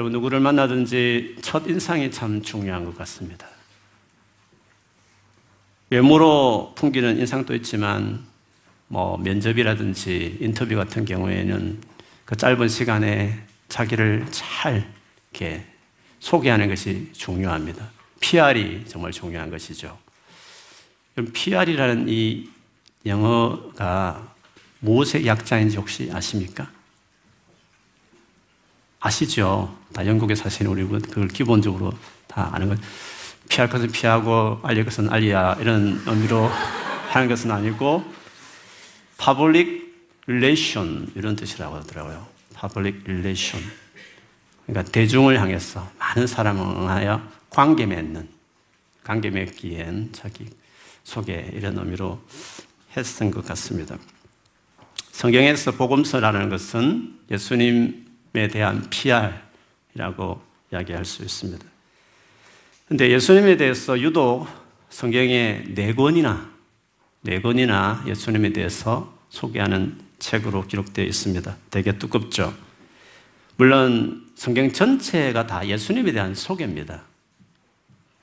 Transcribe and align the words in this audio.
여러분 0.00 0.12
누구를 0.12 0.40
만나든지 0.40 1.36
첫 1.42 1.66
인상이 1.66 2.10
참 2.10 2.40
중요한 2.40 2.86
것 2.86 2.96
같습니다. 2.96 3.46
외모로 5.90 6.72
풍기는 6.74 7.18
인상도 7.18 7.54
있지만 7.56 8.24
뭐 8.88 9.18
면접이라든지 9.18 10.38
인터뷰 10.40 10.74
같은 10.74 11.04
경우에는 11.04 11.82
그 12.24 12.34
짧은 12.34 12.68
시간에 12.68 13.44
자기를 13.68 14.24
잘 14.30 14.90
이렇게 15.32 15.66
소개하는 16.18 16.70
것이 16.70 17.10
중요합니다. 17.12 17.90
PR이 18.20 18.86
정말 18.88 19.12
중요한 19.12 19.50
것이죠. 19.50 19.98
PR이라는 21.34 22.06
이 22.08 22.48
영어가 23.04 24.34
무엇의 24.78 25.26
약자인지 25.26 25.76
혹시 25.76 26.10
아십니까? 26.10 26.70
아시죠? 28.98 29.78
다 30.00 30.06
영국에 30.06 30.34
사시는 30.34 30.70
우리 30.70 30.82
그걸 30.84 31.28
기본적으로 31.28 31.92
다 32.26 32.48
아는 32.54 32.70
것. 32.70 32.78
피할 33.50 33.68
것은 33.68 33.90
피하고 33.90 34.58
알릴 34.62 34.86
것은 34.86 35.12
알리야 35.12 35.58
이런 35.60 36.00
의미로 36.06 36.50
하는 37.10 37.28
것은 37.28 37.50
아니고 37.50 38.02
public 39.18 39.92
relation 40.26 41.12
이런 41.14 41.36
뜻이라고 41.36 41.76
하더라고요. 41.76 42.26
public 42.58 43.00
relation. 43.04 43.70
그러니까 44.66 44.90
대중을 44.90 45.38
향해서 45.38 45.90
많은 45.98 46.26
사람을 46.26 46.62
응하여 46.62 47.20
관계 47.50 47.84
맺는 47.84 48.26
관계 49.04 49.28
맺기엔 49.28 50.10
자기 50.12 50.46
소개 51.04 51.50
이런 51.52 51.76
의미로 51.76 52.22
했던 52.96 53.30
것 53.30 53.44
같습니다. 53.44 53.98
성경에서 55.12 55.72
복음서라는 55.72 56.48
것은 56.48 57.18
예수님에 57.30 58.48
대한 58.50 58.88
PR 58.88 59.49
이라고 59.94 60.40
이야기할 60.72 61.04
수 61.04 61.22
있습니다. 61.22 61.64
근데 62.88 63.10
예수님에 63.10 63.56
대해서 63.56 63.98
유독 64.00 64.46
성경에 64.88 65.64
네 65.68 65.94
권이나 65.94 66.50
네 67.22 67.40
권이나 67.40 68.04
예수님에 68.06 68.52
대해서 68.52 69.16
소개하는 69.28 70.00
책으로 70.18 70.66
기록되어 70.66 71.04
있습니다. 71.04 71.56
되게 71.70 71.96
두껍죠. 71.98 72.54
물론 73.56 74.26
성경 74.34 74.72
전체가 74.72 75.46
다 75.46 75.66
예수님에 75.66 76.12
대한 76.12 76.34
소개입니다. 76.34 77.02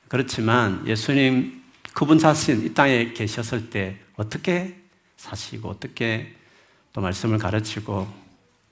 그렇지만 0.07 0.85
예수님 0.87 1.63
그분 1.93 2.19
자신 2.19 2.65
이 2.65 2.73
땅에 2.73 3.13
계셨을 3.13 3.69
때 3.69 3.97
어떻게 4.15 4.75
사시고 5.17 5.69
어떻게 5.69 6.33
또 6.93 7.01
말씀을 7.01 7.37
가르치고 7.37 8.26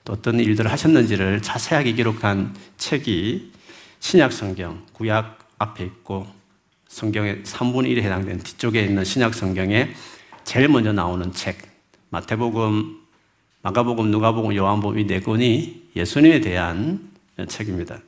또 0.06 0.12
어떤 0.12 0.38
일들을 0.38 0.70
하셨는지를 0.70 1.42
자세하게 1.42 1.92
기록한 1.92 2.54
책이 2.78 3.50
신약 3.98 4.32
성경, 4.32 4.86
구약 4.92 5.38
앞에 5.58 5.84
있고 5.84 6.26
성경의 6.86 7.42
3분의 7.42 7.88
1에 7.88 8.02
해당되는 8.02 8.38
뒤쪽에 8.38 8.84
있는 8.84 9.04
신약 9.04 9.34
성경에 9.34 9.90
제일 10.44 10.68
먼저 10.68 10.92
나오는 10.92 11.32
책 11.32 11.58
마태복음, 12.10 13.00
마가복음, 13.62 14.10
누가복음, 14.12 14.54
요한복음 14.54 14.98
이 15.00 15.06
네 15.06 15.20
권이 15.20 15.90
예수님에 15.96 16.40
대한 16.40 17.10
책입니다. 17.48 17.98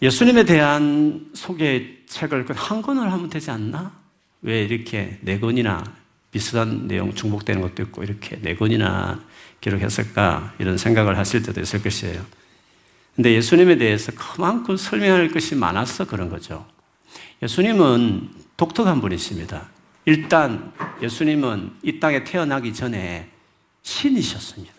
예수님에 0.00 0.44
대한 0.44 1.30
소개 1.34 1.98
책을 2.06 2.46
한 2.54 2.80
권을 2.80 3.12
하면 3.12 3.28
되지 3.28 3.50
않나? 3.50 3.92
왜 4.40 4.64
이렇게 4.64 5.18
네 5.20 5.38
권이나 5.38 5.84
비슷한 6.36 6.86
내용 6.86 7.14
중복되는 7.14 7.62
것도 7.62 7.82
있고 7.84 8.04
이렇게 8.04 8.38
네 8.42 8.54
권이나 8.54 9.24
기록했을까? 9.62 10.52
이런 10.58 10.76
생각을 10.76 11.16
하실 11.16 11.42
때도 11.42 11.62
있을 11.62 11.82
것이에요. 11.82 12.22
근데 13.14 13.32
예수님에 13.32 13.78
대해서 13.78 14.12
그만큼 14.14 14.76
설명할 14.76 15.30
것이 15.30 15.54
많아서 15.54 16.06
그런 16.06 16.28
거죠. 16.28 16.66
예수님은 17.42 18.28
독특한 18.58 19.00
분이십니다. 19.00 19.70
일단 20.04 20.74
예수님은 21.00 21.78
이 21.82 21.98
땅에 22.00 22.22
태어나기 22.22 22.74
전에 22.74 23.30
신이셨습니다. 23.80 24.74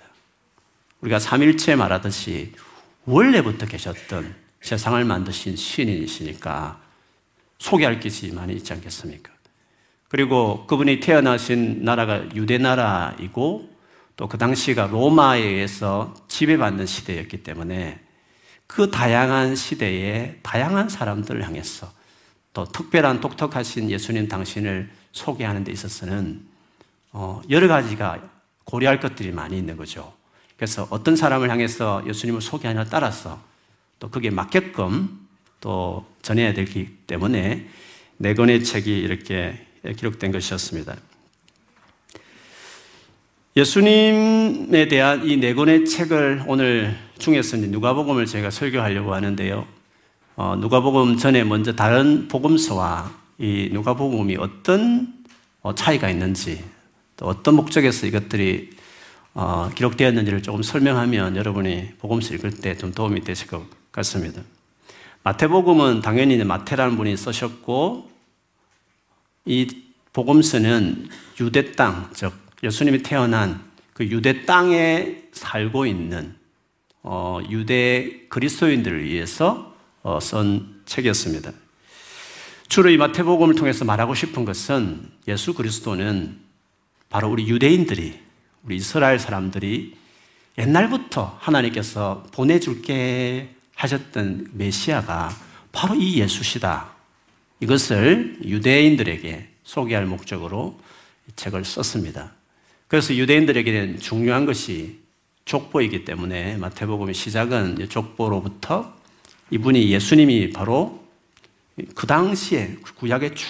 우리가 1.01 1.17
삼일체 1.17 1.75
말하듯이 1.75 2.51
원래부터 3.05 3.65
계셨던 3.65 4.35
세상을 4.61 5.03
만드신 5.03 5.55
신이시니까 5.55 6.79
소개할 7.57 7.99
것이 7.99 8.31
많이 8.31 8.53
있지 8.53 8.73
않겠습니까? 8.73 9.36
그리고 10.07 10.65
그분이 10.67 10.99
태어나신 10.99 11.83
나라가 11.83 12.23
유대 12.35 12.57
나라이고 12.57 13.77
또 14.17 14.27
그 14.27 14.37
당시가 14.37 14.87
로마에 14.87 15.41
의해서 15.41 16.13
지배받는 16.27 16.87
시대였기 16.87 17.43
때문에 17.43 17.99
그 18.65 18.89
다양한 18.89 19.55
시대에 19.55 20.39
다양한 20.41 20.89
사람들을 20.89 21.43
향해서 21.43 21.89
또 22.51 22.65
특별한 22.65 23.21
독특하신 23.21 23.91
예수님 23.91 24.27
당신을 24.27 24.89
소개하는 25.11 25.63
데 25.63 25.71
있어서는 25.71 26.41
어, 27.11 27.41
여러 27.49 27.67
가지가 27.67 28.19
고려할 28.63 28.99
것들이 28.99 29.31
많이 29.31 29.57
있는 29.57 29.77
거죠. 29.77 30.13
그래서 30.57 30.87
어떤 30.89 31.15
사람을 31.15 31.51
향해서 31.51 32.03
예수님을 32.07 32.41
소개하냐에 32.41 32.85
따라서 32.89 33.39
또 33.99 34.09
그게 34.09 34.31
맞게끔 34.31 35.27
또 35.61 36.05
전해야 36.23 36.53
되기 36.53 36.97
때문에 37.05 37.67
네 38.17 38.33
권의 38.33 38.63
책이 38.63 38.97
이렇게 38.97 39.66
기록된 39.95 40.31
것이었습니다. 40.31 40.95
예수님에 43.55 44.87
대한 44.87 45.27
이 45.27 45.37
네 45.37 45.53
권의 45.53 45.85
책을 45.85 46.43
오늘 46.47 46.95
중에서 47.17 47.57
누가복음을 47.57 48.25
제가 48.27 48.51
설교하려고 48.51 49.15
하는데요. 49.15 49.65
어, 50.35 50.55
누가복음 50.57 51.17
전에 51.17 51.43
먼저 51.43 51.73
다른 51.75 52.27
복음서와 52.27 53.11
이 53.39 53.69
누가복음이 53.71 54.37
어떤 54.37 55.13
어, 55.61 55.73
차이가 55.73 56.09
있는지 56.09 56.63
또 57.15 57.25
어떤 57.25 57.55
목적에서 57.55 58.05
이것들이 58.05 58.69
어, 59.33 59.69
기록되었는지를 59.73 60.43
조금 60.43 60.61
설명하면 60.61 61.35
여러분이 61.35 61.93
복음서 61.99 62.35
읽을 62.35 62.51
때 62.57 62.75
좀 62.77 62.91
도움이 62.91 63.21
되실 63.21 63.47
것 63.47 63.63
같습니다. 63.91 64.43
마태복음은 65.23 66.01
당연히 66.01 66.37
마태라는 66.43 66.95
분이 66.95 67.17
쓰셨고 67.17 68.09
이 69.47 69.67
복음서는 70.11 71.07
유대 71.39 71.71
땅, 71.71 72.09
즉 72.13 72.33
예수님이 72.63 73.01
태어난 73.01 73.63
그 73.93 74.05
유대 74.05 74.45
땅에 74.45 75.23
살고 75.31 75.85
있는 75.85 76.35
어, 77.01 77.39
유대 77.49 78.27
그리스도인들을 78.27 79.05
위해서 79.05 79.73
어, 80.03 80.19
쓴 80.19 80.81
책이었습니다. 80.85 81.51
주로 82.67 82.89
이 82.89 82.97
마태복음을 82.97 83.55
통해서 83.55 83.85
말하고 83.85 84.13
싶은 84.13 84.43
것은 84.43 85.09
예수 85.27 85.53
그리스도는 85.53 86.39
바로 87.09 87.29
우리 87.29 87.47
유대인들이 87.47 88.19
우리 88.63 88.75
이스라엘 88.75 89.19
사람들이 89.19 89.95
옛날부터 90.57 91.37
하나님께서 91.39 92.25
보내줄게 92.33 93.55
하셨던 93.75 94.49
메시아가 94.53 95.29
바로 95.71 95.95
이 95.95 96.19
예수시다. 96.19 96.96
이것을 97.59 98.39
유대인들에게 98.43 99.49
소개할 99.63 100.05
목적으로 100.05 100.79
이 101.27 101.31
책을 101.35 101.65
썼습니다. 101.65 102.33
그래서 102.87 103.15
유대인들에게는 103.15 103.99
중요한 103.99 104.45
것이 104.45 104.99
족보이기 105.45 106.05
때문에 106.05 106.57
마태복음의 106.57 107.13
시작은 107.13 107.89
족보로부터 107.89 108.95
이분이 109.49 109.91
예수님이 109.91 110.51
바로 110.51 111.05
그 111.95 112.07
당시에 112.07 112.75
구약의 112.95 113.35
쭉 113.35 113.45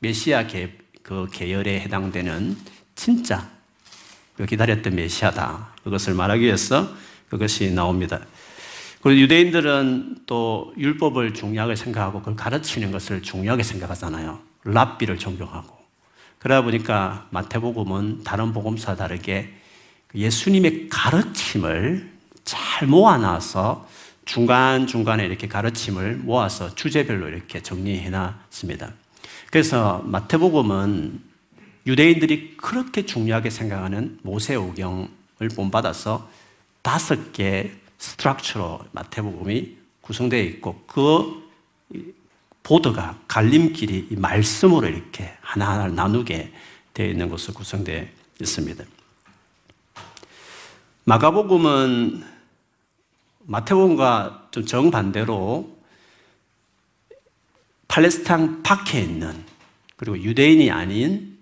메시아 0.00 0.46
계, 0.46 0.76
그 1.02 1.26
계열에 1.30 1.80
해당되는 1.80 2.56
진짜 2.94 3.50
그 4.36 4.46
기다렸던 4.46 4.94
메시아다. 4.94 5.74
그것을 5.82 6.14
말하기 6.14 6.44
위해서 6.44 6.94
그것이 7.28 7.72
나옵니다. 7.72 8.24
그리고 9.02 9.20
유대인들은 9.20 10.18
또 10.26 10.72
율법을 10.76 11.34
중요하게 11.34 11.76
생각하고 11.76 12.20
그걸 12.20 12.36
가르치는 12.36 12.90
것을 12.90 13.22
중요하게 13.22 13.62
생각하잖아요. 13.62 14.40
랍비를 14.64 15.18
존경하고. 15.18 15.76
그러다 16.38 16.62
보니까 16.62 17.26
마태복음은 17.30 18.24
다른 18.24 18.52
복음사 18.52 18.96
다르게 18.96 19.52
예수님의 20.14 20.88
가르침을 20.88 22.10
잘 22.44 22.88
모아놔서 22.88 23.86
중간중간에 24.24 25.24
이렇게 25.24 25.48
가르침을 25.48 26.16
모아서 26.16 26.74
주제별로 26.74 27.28
이렇게 27.28 27.62
정리해 27.62 28.10
놨습니다. 28.10 28.92
그래서 29.50 30.02
마태복음은 30.04 31.20
유대인들이 31.86 32.56
그렇게 32.58 33.06
중요하게 33.06 33.50
생각하는 33.50 34.18
모세오경을 34.22 35.48
본받아서 35.54 36.28
다섯 36.82 37.32
개 37.32 37.70
스트럭처로 37.98 38.84
마태복음이 38.92 39.76
구성되어 40.00 40.40
있고 40.44 40.82
그 40.86 41.48
보드가 42.62 43.18
갈림길이 43.28 44.08
말씀으로 44.16 44.88
이렇게 44.88 45.36
하나하나 45.40 45.88
나누게 45.88 46.52
되어 46.94 47.06
있는 47.06 47.28
것으로 47.28 47.54
구성되어 47.54 48.04
있습니다. 48.40 48.84
마가복음은 51.04 52.24
마태복음과 53.44 54.48
좀 54.50 54.66
정반대로 54.66 55.78
팔레스타인 57.88 58.62
밖에 58.62 59.00
있는 59.00 59.44
그리고 59.96 60.18
유대인이 60.18 60.70
아닌 60.70 61.38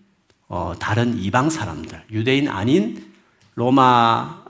어, 0.49 0.75
다른 0.79 1.19
이방 1.19 1.50
사람들, 1.50 2.05
유대인 2.12 2.49
아닌 2.49 3.12
로마 3.56 4.44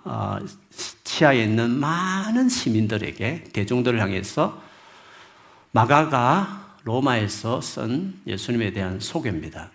어, 1.17 1.19
치하에 1.19 1.43
있는 1.45 1.71
많은 1.71 2.49
시민들에게 2.49 3.45
대중들을 3.53 4.01
향해서 4.01 4.61
마가가 5.73 6.77
로마에서 6.85 7.61
쓴 7.63 8.15
예수님에 8.27 8.73
대한 8.73 9.01
소개입니다. 9.01 9.71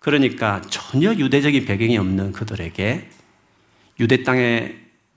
그러니까 0.00 0.60
전혀 0.68 1.14
유대적인 1.14 1.64
배경이 1.64 1.96
없는 1.96 2.32
그들에게 2.32 3.08
유대 4.00 4.22
땅에 4.24 4.74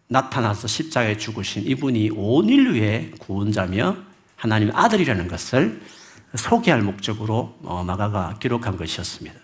나타나서 0.07 0.67
십자가에 0.67 1.17
죽으신 1.17 1.63
이분이 1.63 2.11
온 2.11 2.47
인류의 2.47 3.11
구원자며 3.19 3.97
하나님의 4.35 4.73
아들이라는 4.75 5.27
것을 5.27 5.81
소개할 6.35 6.83
목적으로 6.83 7.57
어, 7.63 7.83
마가가 7.83 8.37
기록한 8.39 8.77
것이었습니다. 8.77 9.35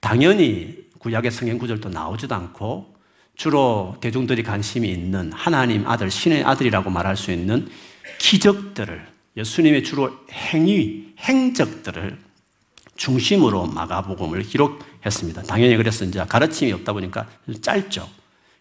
당연히 0.00 0.90
구약의 0.98 1.30
성경 1.30 1.58
구절도 1.58 1.88
나오지도 1.88 2.34
않고 2.34 2.99
주로 3.40 3.96
대중들이 4.02 4.42
관심이 4.42 4.86
있는 4.90 5.32
하나님 5.32 5.88
아들, 5.88 6.10
신의 6.10 6.44
아들이라고 6.44 6.90
말할 6.90 7.16
수 7.16 7.32
있는 7.32 7.70
기적들을 8.18 9.06
예수님의 9.34 9.82
주로 9.82 10.10
행위, 10.30 11.14
행적들을 11.20 12.18
중심으로 12.96 13.68
마가복음을 13.68 14.42
기록했습니다. 14.42 15.44
당연히 15.44 15.78
그래서 15.78 16.04
이제 16.04 16.22
가르침이 16.22 16.70
없다 16.72 16.92
보니까 16.92 17.30
짧죠. 17.62 18.10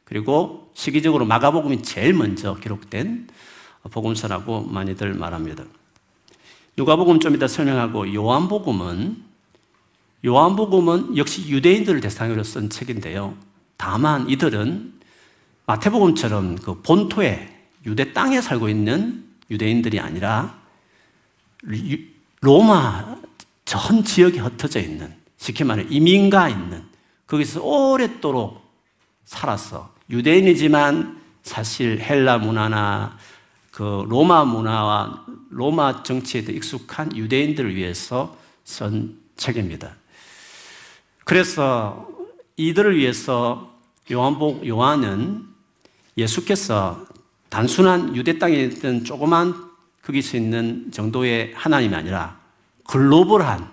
그리고 0.05 0.71
시기적으로 0.75 1.25
마가복음이 1.25 1.81
제일 1.81 2.13
먼저 2.13 2.55
기록된 2.55 3.27
복음서라고 3.91 4.61
많이들 4.61 5.13
말합니다. 5.13 5.65
누가복음 6.77 7.19
좀 7.19 7.35
이따 7.35 7.49
설명하고 7.49 8.13
요한복음은 8.13 9.25
요한복음은 10.25 11.17
역시 11.17 11.49
유대인들을 11.49 11.99
대상으로 11.99 12.45
쓴 12.45 12.69
책인데요. 12.69 13.48
다만 13.79 14.29
이들은 14.29 14.93
마태복음처럼 15.65 16.57
그 16.57 16.81
본토에 16.81 17.47
유대 17.85 18.11
땅에 18.11 18.41
살고 18.41 18.67
있는 18.67 19.23
유대인들이 19.49 20.01
아니라 20.01 20.59
로마 22.41 23.15
전 23.63 24.03
지역에 24.03 24.39
흩어져 24.39 24.81
있는 24.81 25.15
쉽게 25.37 25.63
말해 25.63 25.85
이민가 25.89 26.49
있는 26.49 26.83
거기서 27.25 27.61
오랫도록 27.63 28.61
살았어. 29.23 29.93
유대인이지만 30.09 31.21
사실 31.43 32.01
헬라 32.01 32.39
문화나 32.39 33.17
그 33.71 34.05
로마 34.09 34.43
문화와 34.43 35.25
로마 35.51 36.03
정치에 36.03 36.43
도 36.43 36.51
익숙한 36.51 37.15
유대인들을 37.15 37.73
위해서 37.75 38.37
쓴 38.65 39.17
책입니다. 39.37 39.95
그래서 41.23 42.18
이들을 42.59 42.97
위해서 42.97 43.73
요한복 44.11 44.67
요한은 44.67 45.45
예수께서 46.17 47.05
단순한 47.47 48.17
유대 48.17 48.37
땅에 48.37 48.63
있던 48.65 49.05
조그만 49.05 49.53
거기서 50.01 50.35
있는 50.35 50.91
정도의 50.91 51.53
하나님이 51.55 51.95
아니라 51.95 52.37
글로벌한 52.85 53.71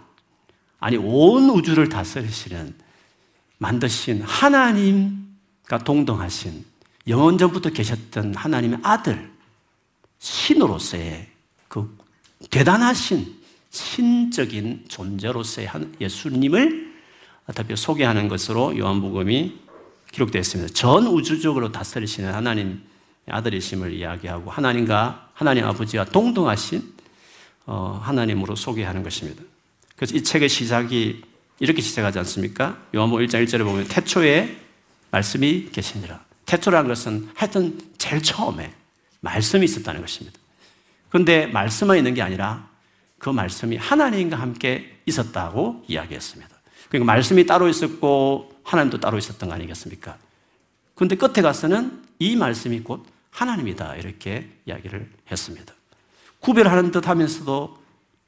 아니 0.78 0.96
온 0.98 1.50
우주를 1.50 1.88
다스리시는 1.88 2.76
만드신 3.58 4.22
하나님과 4.22 5.78
동등하신 5.84 6.64
영원 7.08 7.38
전부터 7.38 7.70
계셨던 7.70 8.36
하나님의 8.36 8.78
아들 8.84 9.32
신으로서의 10.20 11.26
그 11.66 11.98
대단하신 12.50 13.34
신적인 13.70 14.84
존재로서의 14.86 15.68
예수님을 16.00 16.85
어차피 17.48 17.76
소개하는 17.76 18.28
것으로 18.28 18.76
요한복음이 18.76 19.58
기록되어 20.12 20.40
있습니다. 20.40 20.74
전 20.74 21.06
우주적으로 21.06 21.72
다스리시는 21.72 22.32
하나님 22.32 22.82
아들이심을 23.28 23.92
이야기하고 23.92 24.50
하나님과 24.50 25.30
하나님 25.34 25.64
아버지와 25.64 26.04
동등하신 26.06 26.94
어, 27.66 28.00
하나님으로 28.02 28.54
소개하는 28.54 29.02
것입니다. 29.02 29.42
그래서 29.96 30.14
이 30.14 30.22
책의 30.22 30.48
시작이 30.48 31.22
이렇게 31.58 31.82
시작하지 31.82 32.18
않습니까? 32.20 32.78
요한복음 32.94 33.26
1장 33.26 33.44
1절에 33.44 33.64
보면 33.64 33.88
태초에 33.88 34.56
말씀이 35.10 35.70
계시니라. 35.72 36.24
태초라는 36.44 36.88
것은 36.88 37.30
하여튼 37.34 37.78
제일 37.98 38.22
처음에 38.22 38.72
말씀이 39.20 39.64
있었다는 39.64 40.00
것입니다. 40.00 40.38
그런데 41.08 41.46
말씀만 41.46 41.96
있는 41.96 42.14
게 42.14 42.22
아니라 42.22 42.68
그 43.18 43.30
말씀이 43.30 43.76
하나님과 43.76 44.36
함께 44.36 45.00
있었다고 45.06 45.84
이야기했습니다. 45.88 46.55
그러니까 46.88 47.12
말씀이 47.12 47.46
따로 47.46 47.68
있었고 47.68 48.60
하나님도 48.62 49.00
따로 49.00 49.18
있었던 49.18 49.48
거 49.48 49.54
아니겠습니까? 49.54 50.16
그런데 50.94 51.16
끝에 51.16 51.42
가서는 51.42 52.02
이 52.18 52.36
말씀이 52.36 52.80
곧 52.80 53.04
하나님이다 53.30 53.96
이렇게 53.96 54.48
이야기를 54.66 55.10
했습니다. 55.30 55.74
구별하는 56.40 56.90
듯 56.90 57.06
하면서도 57.06 57.78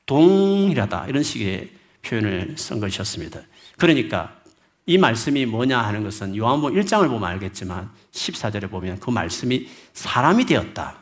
동일하다 0.07 1.07
이런 1.09 1.23
식의 1.23 1.71
표현을 2.03 2.57
쓴 2.57 2.81
것이었습니다. 2.81 3.41
그러니까 3.77 4.39
이 4.87 4.97
말씀이 4.97 5.45
뭐냐 5.45 5.79
하는 5.79 6.03
것은 6.03 6.37
요한복음 6.37 6.81
1장을 6.81 7.07
보면 7.09 7.25
알겠지만 7.25 7.91
14절에 8.13 8.71
보면 8.71 9.01
그 9.01 9.11
말씀이 9.11 9.69
사람이 9.93 10.47
되었다. 10.47 10.99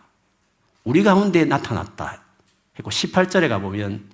우리 0.82 1.02
가운데 1.02 1.44
나타났다. 1.44 2.23
그리고 2.75 2.91
18절에 2.91 3.49
가보면 3.49 4.11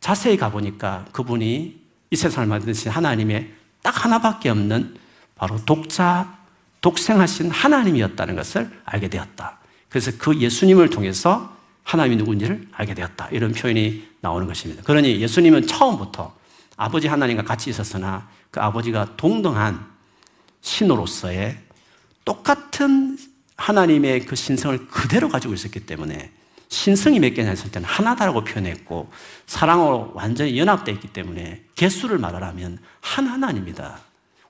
자세히 0.00 0.36
가보니까 0.36 1.06
그분이 1.12 1.81
이 2.12 2.16
세상을 2.16 2.46
만드신 2.46 2.90
하나님의 2.90 3.50
딱 3.82 4.04
하나밖에 4.04 4.50
없는 4.50 4.96
바로 5.34 5.56
독자, 5.64 6.36
독생하신 6.82 7.50
하나님이었다는 7.50 8.36
것을 8.36 8.70
알게 8.84 9.08
되었다. 9.08 9.58
그래서 9.88 10.12
그 10.18 10.38
예수님을 10.38 10.90
통해서 10.90 11.56
하나님이 11.84 12.16
누군지를 12.16 12.68
알게 12.70 12.92
되었다. 12.92 13.28
이런 13.32 13.52
표현이 13.52 14.06
나오는 14.20 14.46
것입니다. 14.46 14.82
그러니 14.82 15.20
예수님은 15.22 15.66
처음부터 15.66 16.36
아버지 16.76 17.08
하나님과 17.08 17.44
같이 17.44 17.70
있었으나 17.70 18.28
그 18.50 18.60
아버지가 18.60 19.16
동등한 19.16 19.82
신으로서의 20.60 21.58
똑같은 22.26 23.16
하나님의 23.56 24.26
그 24.26 24.36
신성을 24.36 24.86
그대로 24.88 25.30
가지고 25.30 25.54
있었기 25.54 25.80
때문에 25.86 26.30
신성이 26.72 27.20
몇 27.20 27.34
개냐 27.34 27.50
했을 27.50 27.70
때는 27.70 27.86
하나다라고 27.86 28.44
표현했고 28.44 29.10
사랑으로 29.46 30.12
완전히 30.14 30.58
연합되어 30.58 30.94
있기 30.94 31.08
때문에 31.08 31.62
개수를 31.74 32.18
말하라면 32.18 32.78
한 33.00 33.26
하나님이다. 33.26 34.00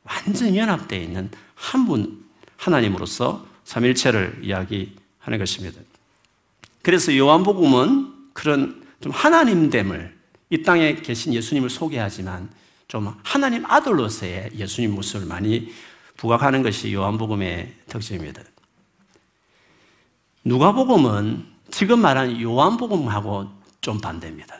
완전히 0.04 0.56
연합되어 0.56 1.00
있는 1.00 1.30
한 1.54 1.86
분 1.86 2.22
하나님으로서 2.56 3.44
삼일체를 3.64 4.40
이야기하는 4.42 5.38
것입니다. 5.38 5.80
그래서 6.82 7.16
요한복음은 7.16 8.30
그런 8.32 8.84
좀 9.00 9.10
하나님됨을 9.10 10.16
이 10.50 10.62
땅에 10.62 10.94
계신 10.94 11.34
예수님을 11.34 11.70
소개하지만 11.70 12.50
좀 12.86 13.12
하나님 13.24 13.66
아들로서의 13.66 14.50
예수님 14.56 14.94
모습을 14.94 15.26
많이 15.26 15.72
부각하는 16.16 16.62
것이 16.62 16.92
요한복음의 16.94 17.74
특징입니다. 17.88 18.42
누가복음은 20.44 21.51
지금 21.72 22.00
말하는 22.00 22.40
요한복음하고 22.40 23.50
좀 23.80 24.00
반대입니다. 24.00 24.56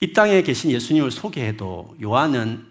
이 0.00 0.12
땅에 0.12 0.42
계신 0.42 0.70
예수님을 0.70 1.10
소개해도 1.10 1.96
요한은 2.00 2.64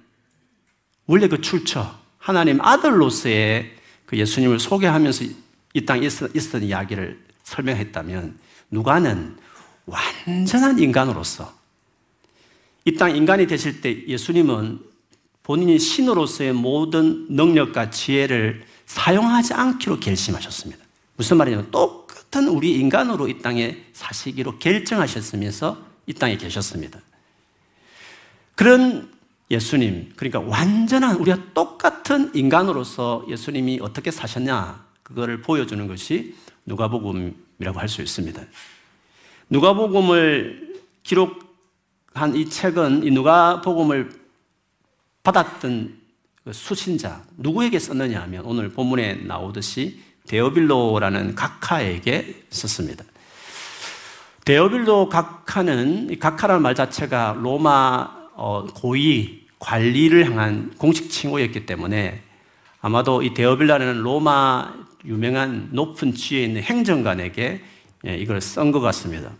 원래 1.05 1.27
그 1.27 1.41
출처, 1.41 1.99
하나님 2.17 2.61
아들로서의 2.61 3.75
그 4.05 4.17
예수님을 4.17 4.59
소개하면서 4.59 5.25
이 5.73 5.85
땅에 5.85 6.05
있었던 6.05 6.63
이야기를 6.63 7.19
설명했다면 7.43 8.39
누가는 8.71 9.35
완전한 9.85 10.79
인간으로서 10.79 11.53
이 12.85 12.95
땅 12.95 13.15
인간이 13.15 13.45
되실 13.47 13.81
때 13.81 14.07
예수님은 14.07 14.79
본인이 15.43 15.77
신으로서의 15.79 16.53
모든 16.53 17.27
능력과 17.29 17.89
지혜를 17.89 18.65
사용하지 18.85 19.53
않기로 19.53 19.99
결심하셨습니다. 19.99 20.83
무슨 21.17 21.37
말이냐면 21.37 21.69
똑 21.71 22.07
같은 22.29 22.47
우리 22.47 22.75
인간으로 22.75 23.27
이 23.27 23.39
땅에 23.39 23.77
사시기로 23.91 24.59
결정하셨으면서 24.59 25.83
이 26.05 26.13
땅에 26.13 26.37
계셨습니다. 26.37 26.99
그런 28.55 29.11
예수님, 29.49 30.13
그러니까 30.15 30.39
완전한 30.39 31.15
우리가 31.17 31.53
똑같은 31.55 32.31
인간으로서 32.35 33.25
예수님이 33.27 33.79
어떻게 33.81 34.11
사셨냐, 34.11 34.85
그거를 35.01 35.41
보여주는 35.41 35.87
것이 35.87 36.35
누가복음이라고 36.67 37.79
할 37.79 37.89
수 37.89 38.03
있습니다. 38.03 38.43
누가복음을 39.49 40.75
기록한 41.01 42.35
이 42.35 42.47
책은 42.47 43.05
이 43.05 43.11
누가복음을 43.11 44.11
받았던 45.23 45.99
그 46.43 46.53
수신자 46.53 47.23
누구에게 47.37 47.79
썼느냐 47.79 48.21
하면 48.21 48.45
오늘 48.45 48.69
본문에 48.69 49.15
나오듯이 49.25 49.99
데오빌로라는 50.29 51.33
각하에게 51.35 52.43
썼습니다. 52.51 53.03
데오빌로 54.45 55.09
각하는 55.09 56.17
각하라는 56.19 56.61
말 56.61 56.75
자체가 56.75 57.37
로마 57.41 58.07
어, 58.35 58.65
고위 58.67 59.47
관리를 59.57 60.25
향한 60.25 60.71
공식 60.77 61.09
칭호였기 61.09 61.65
때문에 61.65 62.21
아마도 62.79 63.21
이 63.23 63.33
데오빌라는 63.33 64.01
로마 64.01 64.73
유명한 65.05 65.69
높은 65.71 66.13
지위에 66.13 66.43
있는 66.43 66.61
행정관에게 66.61 67.61
예, 68.07 68.15
이걸 68.15 68.39
쓴 68.39 68.71
것 68.71 68.79
같습니다. 68.79 69.31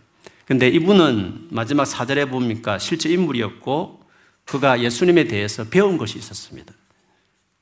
근데 0.44 0.68
이분은 0.68 1.48
마지막 1.50 1.84
사절에 1.84 2.24
보니까 2.24 2.78
실제 2.78 3.08
인물이었고 3.08 4.00
그가 4.44 4.80
예수님에 4.80 5.24
대해서 5.24 5.64
배운 5.64 5.96
것이 5.96 6.18
있었습니다. 6.18 6.74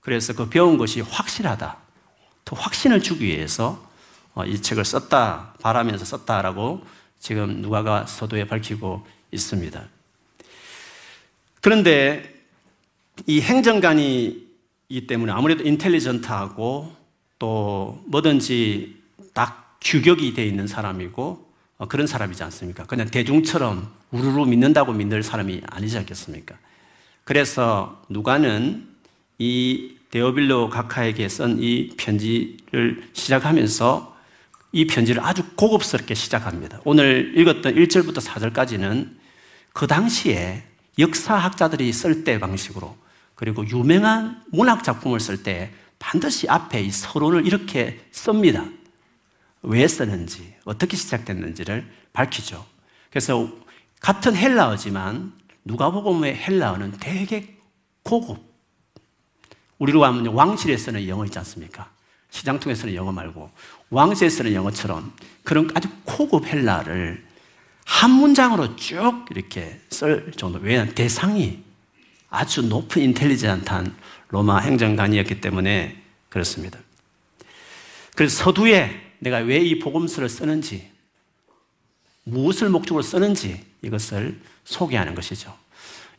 그래서 0.00 0.32
그 0.35 0.49
배운 0.49 0.78
것이 0.78 1.02
확실하다. 1.02 1.88
더 2.49 2.57
확신을 2.57 3.02
주기 3.02 3.26
위해서 3.26 3.87
어, 4.35 4.43
이 4.47 4.62
책을 4.62 4.83
썼다, 4.87 5.52
바라면서 5.61 6.07
썼다라고 6.07 6.81
지금 7.21 7.61
누가가 7.61 8.07
서도에 8.07 8.47
밝히고 8.47 9.07
있습니다. 9.33 9.85
그런데 11.61 12.43
이 13.26 13.43
행정관이기 13.43 15.07
때문에 15.07 15.31
아무래도 15.31 15.62
인텔리전트하고 15.62 16.97
또 17.38 18.02
뭐든지 18.07 18.97
딱 19.35 19.76
규격이 19.83 20.33
되어 20.33 20.47
있는 20.47 20.67
사람이고 20.67 21.52
어, 21.76 21.87
그런 21.87 22.07
사람이지 22.07 22.43
않습니까? 22.45 22.87
그냥 22.87 23.11
대중처럼 23.11 23.93
우르르 24.11 24.47
믿는다고 24.47 24.95
믿는 24.95 25.21
사람이 25.21 25.61
아니지 25.67 25.99
않겠습니까? 25.99 26.57
그래서 27.25 28.02
누가는 28.09 28.88
이 29.38 29.98
데오빌로 30.11 30.71
각하에게 30.71 31.29
쓴 31.29 31.59
이 31.61 31.91
편지를 31.97 33.09
시작하면서 33.12 34.17
이 34.73 34.87
편지를 34.87 35.23
아주 35.25 35.43
고급스럽게 35.57 36.15
시작합니다. 36.15 36.81
오늘 36.85 37.33
읽었던 37.37 37.75
1절부터 37.75 38.21
4절까지는 38.21 39.17
그 39.73 39.87
당시에 39.87 40.62
역사학자들이 40.99 41.93
쓸 41.93 42.25
때 42.25 42.38
방식으로 42.38 42.97
그리고 43.35 43.67
유명한 43.69 44.43
문학 44.50 44.83
작품을 44.83 45.21
쓸 45.21 45.43
때 45.43 45.73
반드시 45.99 46.49
앞에 46.49 46.81
이 46.83 46.91
서론을 46.91 47.47
이렇게 47.47 48.00
씁니다. 48.11 48.65
왜 49.62 49.87
쓰는지, 49.88 50.55
어떻게 50.65 50.97
시작됐는지를 50.97 51.88
밝히죠. 52.12 52.65
그래서 53.11 53.49
같은 54.00 54.37
헬라어지만 54.37 55.33
누가복음의 55.65 56.37
헬라어는 56.37 56.93
되게 57.00 57.57
고급. 58.03 58.48
우리로 59.78 60.04
하면 60.04 60.26
왕실에 60.28 60.76
서는 60.76 61.06
영어 61.08 61.25
있지 61.25 61.38
않습니까? 61.38 61.90
시장통에 62.30 62.75
서는 62.75 62.94
영어 62.94 63.12
말고 63.12 63.50
왕실에 63.90 64.28
서는 64.28 64.52
영어처럼 64.52 65.12
그런 65.44 65.70
아주 65.75 65.88
고급 66.04 66.47
헬라를 66.47 67.26
한 67.85 68.11
문장으로 68.11 68.76
쭉 68.76 69.25
이렇게 69.30 69.80
쓸 69.90 70.30
정도. 70.32 70.58
왜냐하면 70.58 70.94
대상이 70.94 71.62
아주 72.28 72.62
높은 72.62 73.02
인텔리전트한 73.02 73.94
로마 74.28 74.58
행정관이었기 74.58 75.40
때문에 75.40 76.02
그렇습니다. 76.28 76.78
그래서 78.14 78.44
서두에 78.44 79.00
내가 79.20 79.38
왜 79.38 79.61
이 79.62 79.78
복음서를 79.78 80.28
쓰는지, 80.28 80.90
무엇을 82.25 82.68
목적으로 82.68 83.02
쓰는지 83.02 83.64
이것을 83.82 84.38
소개하는 84.64 85.14
것이죠. 85.14 85.56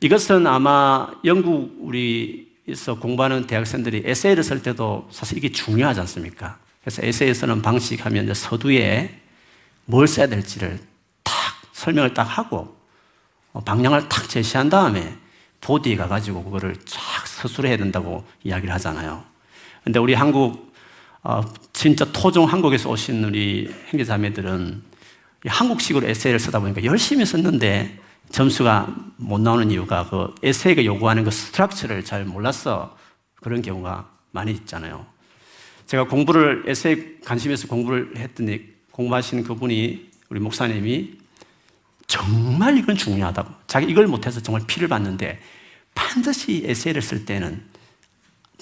이것은 0.01 0.47
아마 0.47 1.11
영국 1.25 1.77
우리 1.81 2.48
에서 2.71 2.95
공부하는 2.99 3.47
대학생들이 3.47 4.03
에세이를 4.05 4.43
쓸 4.43 4.61
때도 4.61 5.07
사실 5.11 5.37
이게 5.37 5.51
중요하지 5.51 5.99
않습니까? 6.01 6.57
그래서 6.81 7.05
에세이 7.05 7.33
쓰는 7.33 7.61
방식하면 7.61 8.33
서두에 8.33 9.19
뭘 9.85 10.07
써야 10.07 10.27
될지를 10.27 10.79
탁 11.23 11.33
설명을 11.73 12.13
딱 12.13 12.23
하고 12.23 12.77
어, 13.53 13.61
방향을 13.61 14.07
탁 14.09 14.29
제시한 14.29 14.69
다음에 14.69 15.17
보디에 15.61 15.95
가가지고 15.95 16.43
그거를 16.43 16.75
쫙 16.85 17.27
서술해야 17.27 17.77
된다고 17.77 18.23
이야기를 18.43 18.73
하잖아요. 18.75 19.23
근데 19.83 19.99
우리 19.99 20.13
한국, 20.13 20.73
어, 21.23 21.41
진짜 21.73 22.05
토종 22.11 22.45
한국에서 22.45 22.89
오신 22.89 23.23
우리 23.23 23.73
형제자매들은 23.87 24.83
한국식으로 25.47 26.07
에세이를 26.07 26.39
쓰다 26.39 26.59
보니까 26.59 26.83
열심히 26.83 27.25
썼는데 27.25 27.99
점수가 28.31 28.95
못 29.17 29.41
나오는 29.41 29.69
이유가 29.71 30.07
그 30.09 30.33
에세이가 30.43 30.85
요구하는 30.85 31.23
그 31.23 31.31
스트럭처를 31.31 32.05
잘 32.05 32.25
몰라서 32.25 32.95
그런 33.35 33.61
경우가 33.61 34.09
많이 34.31 34.51
있잖아요. 34.51 35.05
제가 35.87 36.05
공부를, 36.07 36.63
에세이 36.67 37.21
관심에서 37.21 37.67
공부를 37.67 38.13
했더니 38.17 38.61
공부하시는 38.91 39.43
그분이 39.43 40.09
우리 40.29 40.39
목사님이 40.39 41.17
정말 42.05 42.77
이건 42.77 42.95
중요하다고. 42.95 43.53
자기 43.67 43.87
이걸 43.87 44.07
못해서 44.07 44.41
정말 44.41 44.63
피를 44.67 44.87
봤는데 44.87 45.39
반드시 45.95 46.63
에세이를 46.65 47.01
쓸 47.01 47.25
때는 47.25 47.63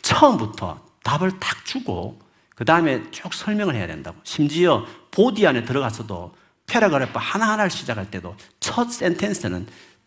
처음부터 0.02 0.86
답을 1.04 1.40
딱 1.40 1.66
주고 1.66 2.20
그 2.56 2.66
다음에 2.66 3.04
쭉 3.12 3.34
설명을 3.34 3.76
해야 3.76 3.88
된다고. 3.88 4.18
심지어 4.24 4.86
body 5.12 5.46
안에 5.46 5.64
들어가서도 5.64 6.34
paragraph 6.68 7.14
하나하나를 7.16 7.72
시작할 7.72 8.12
때도 8.12 8.36
첫 8.60 8.92
sentence는 8.92 9.66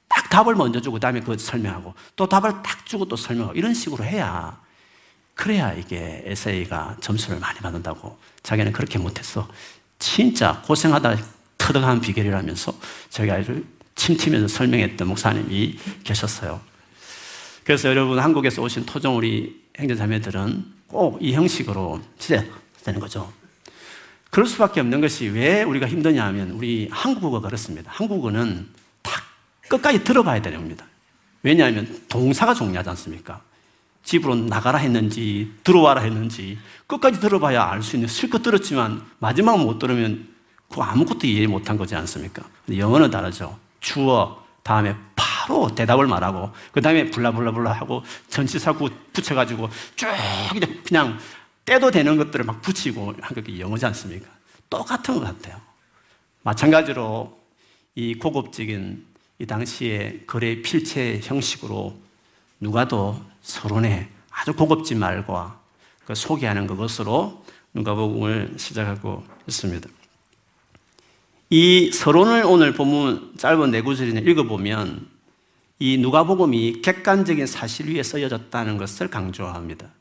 딱 0.09 0.29
답을 0.29 0.55
먼저 0.55 0.81
주고 0.81 0.95
그 0.95 1.01
다음에 1.01 1.21
그걸 1.21 1.39
설명하고 1.39 1.95
또 2.17 2.29
답을 2.29 2.63
딱 2.63 2.85
주고 2.87 3.07
또 3.07 3.17
설명하고 3.17 3.57
이런 3.57 3.75
식으로 3.75 4.05
해야 4.05 4.61
그래야 5.35 5.73
이게 5.73 6.23
에세이가 6.27 6.99
점수를 7.01 7.39
많이 7.41 7.59
받는다고 7.61 8.19
자기는 8.43 8.73
그렇게 8.73 8.99
못했어. 8.99 9.49
진짜 9.99 10.63
고생하다 10.67 11.17
터득한 11.57 12.01
비결이라면서 12.01 12.75
저희가 13.11 13.35
아주 13.37 13.65
침튀면서 13.95 14.49
설명했던 14.49 15.09
목사님이 15.09 15.79
계셨어요. 16.05 16.61
그래서 17.65 17.89
여러분 17.89 18.19
한국에서 18.19 18.61
오신 18.63 18.85
토종 18.87 19.17
우리 19.17 19.63
형제자매들은 19.77 20.81
꼭 20.89 21.23
이 21.23 21.33
형식으로 21.35 22.01
지내야 22.19 22.45
되는 22.85 22.99
거죠. 23.01 23.33
그럴 24.31 24.47
수밖에 24.47 24.81
없는 24.81 25.01
것이 25.01 25.27
왜 25.29 25.63
우리가 25.63 25.87
힘드냐 25.87 26.25
하면 26.27 26.53
우리 26.53 26.89
한국어가 26.91 27.41
그렇습니다. 27.41 27.91
한국어는 27.95 28.69
다 29.03 29.13
끝까지 29.69 30.05
들어봐야 30.05 30.41
겁니다. 30.41 30.87
왜냐하면 31.43 32.03
동사가 32.09 32.55
중요하지 32.55 32.91
않습니까? 32.91 33.43
집으로 34.05 34.35
나가라 34.35 34.79
했는지 34.79 35.53
들어와라 35.65 36.03
했는지 36.03 36.59
끝까지 36.87 37.21
들어봐야 37.21 37.65
알 37.65 37.83
수 37.83 37.97
있는 37.97 38.09
실컷 38.09 38.43
들었지만 38.43 39.03
마지막 39.19 39.59
못 39.59 39.79
들으면 39.79 40.29
그 40.69 40.81
아무것도 40.81 41.27
이해 41.27 41.47
못한 41.47 41.77
거지 41.77 41.95
않습니까? 41.97 42.43
영어는 42.75 43.11
다르죠. 43.11 43.59
주어 43.81 44.45
다음에 44.63 44.95
바로 45.17 45.75
대답을 45.75 46.07
말하고 46.07 46.53
그 46.71 46.81
다음에 46.81 47.11
블라블라블라 47.11 47.73
하고 47.73 48.05
전치사구 48.29 48.91
붙여가지고 49.13 49.69
쭉 49.97 50.07
그냥 50.85 51.19
때도 51.71 51.93
되는 51.93 52.17
것들을 52.17 52.45
막 52.45 52.61
붙이고 52.63 53.15
한게 53.21 53.61
영어지 53.61 53.87
않습니까? 53.87 54.29
똑같은 54.69 55.15
것 55.15 55.21
같아요. 55.21 55.61
마찬가지로 56.43 57.39
이 57.95 58.15
고급적인 58.17 59.07
이 59.39 59.47
당시의 59.47 60.27
거래 60.27 60.63
필체 60.63 61.21
형식으로 61.23 61.97
누가도 62.59 63.21
서론에 63.43 64.09
아주 64.33 64.53
고급진 64.53 64.99
말과 64.99 65.61
그 66.05 66.17
소개하는 66.17 66.67
그것으로 66.67 67.45
누가복음을 67.73 68.55
시작하고 68.57 69.25
있습니다. 69.47 69.89
이 71.51 71.93
서론을 71.93 72.47
오늘 72.47 72.75
본문 72.75 73.35
짧은 73.39 73.71
네 73.71 73.83
구절을 73.83 74.29
읽어보면 74.29 75.09
이 75.79 75.99
누가복음이 75.99 76.83
객관적인 76.83 77.47
사실 77.47 77.95
위에 77.95 78.03
쓰여졌다는 78.03 78.77
것을 78.77 79.09
강조합니다. 79.09 80.00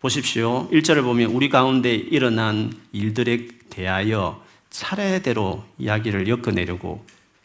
보십시오. 0.00 0.68
1절을 0.70 1.02
보면 1.02 1.30
우리 1.32 1.48
가운데 1.48 1.94
일어난 1.94 2.72
일들에 2.92 3.48
대하여 3.70 4.42
차례대로 4.70 5.64
이야기를 5.78 6.28
엮어내려고 6.28 7.04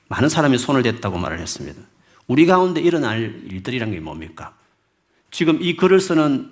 많은 0.09 0.29
사람이 0.29 0.57
손을 0.57 0.83
댔다고 0.83 1.17
말을 1.17 1.39
했습니다. 1.39 1.81
우리 2.27 2.45
가운데 2.45 2.79
일어날 2.81 3.41
일들이란 3.49 3.91
게 3.91 3.99
뭡니까? 3.99 4.55
지금 5.31 5.61
이 5.61 5.75
글을 5.75 5.99
쓰는 5.99 6.51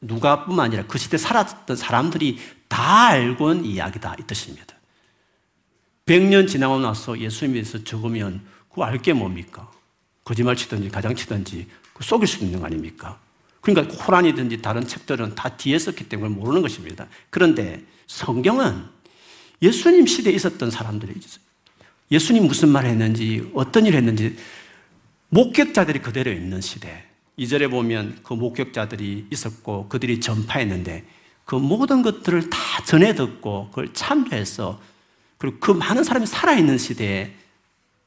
누가뿐만 0.00 0.66
아니라 0.66 0.84
그 0.86 0.98
시대 0.98 1.16
살았던 1.18 1.76
사람들이 1.76 2.38
다 2.68 3.06
알고 3.08 3.52
있는 3.52 3.64
이야기다 3.64 4.16
이 4.20 4.22
뜻입니다. 4.26 4.76
100년 6.06 6.46
지나고 6.46 6.78
나서 6.78 7.18
예수님에서 7.18 7.82
적으면 7.82 8.42
그 8.72 8.82
알 8.82 8.98
게 8.98 9.12
뭡니까? 9.12 9.70
거짓말 10.22 10.54
치든지 10.54 10.90
가장 10.90 11.14
치든지 11.16 11.66
그 11.94 12.04
속일 12.04 12.28
수 12.28 12.44
있는 12.44 12.60
거 12.60 12.66
아닙니까? 12.66 13.18
그러니까 13.66 13.96
코란이든지 13.96 14.62
다른 14.62 14.86
책들은 14.86 15.34
다 15.34 15.56
뒤에 15.56 15.76
썼기 15.76 16.08
때문에 16.08 16.32
모르는 16.32 16.62
것입니다. 16.62 17.08
그런데 17.30 17.82
성경은 18.06 18.84
예수님 19.60 20.06
시대에 20.06 20.32
있었던 20.34 20.70
사람들이. 20.70 21.14
예수님 22.12 22.46
무슨 22.46 22.68
말 22.68 22.84
했는지, 22.84 23.50
어떤 23.54 23.86
일 23.86 23.94
했는지, 23.94 24.36
목격자들이 25.30 25.98
그대로 25.98 26.30
있는 26.30 26.60
시대. 26.60 27.06
이절에 27.36 27.66
보면 27.66 28.20
그 28.22 28.34
목격자들이 28.34 29.26
있었고 29.32 29.88
그들이 29.88 30.20
전파했는데 30.20 31.04
그 31.44 31.56
모든 31.56 32.02
것들을 32.02 32.48
다 32.48 32.58
전해 32.84 33.14
듣고 33.14 33.68
그걸 33.70 33.92
참조해서 33.92 34.80
그리고 35.38 35.56
그 35.58 35.72
많은 35.72 36.04
사람이 36.04 36.24
살아있는 36.26 36.78
시대에 36.78 37.32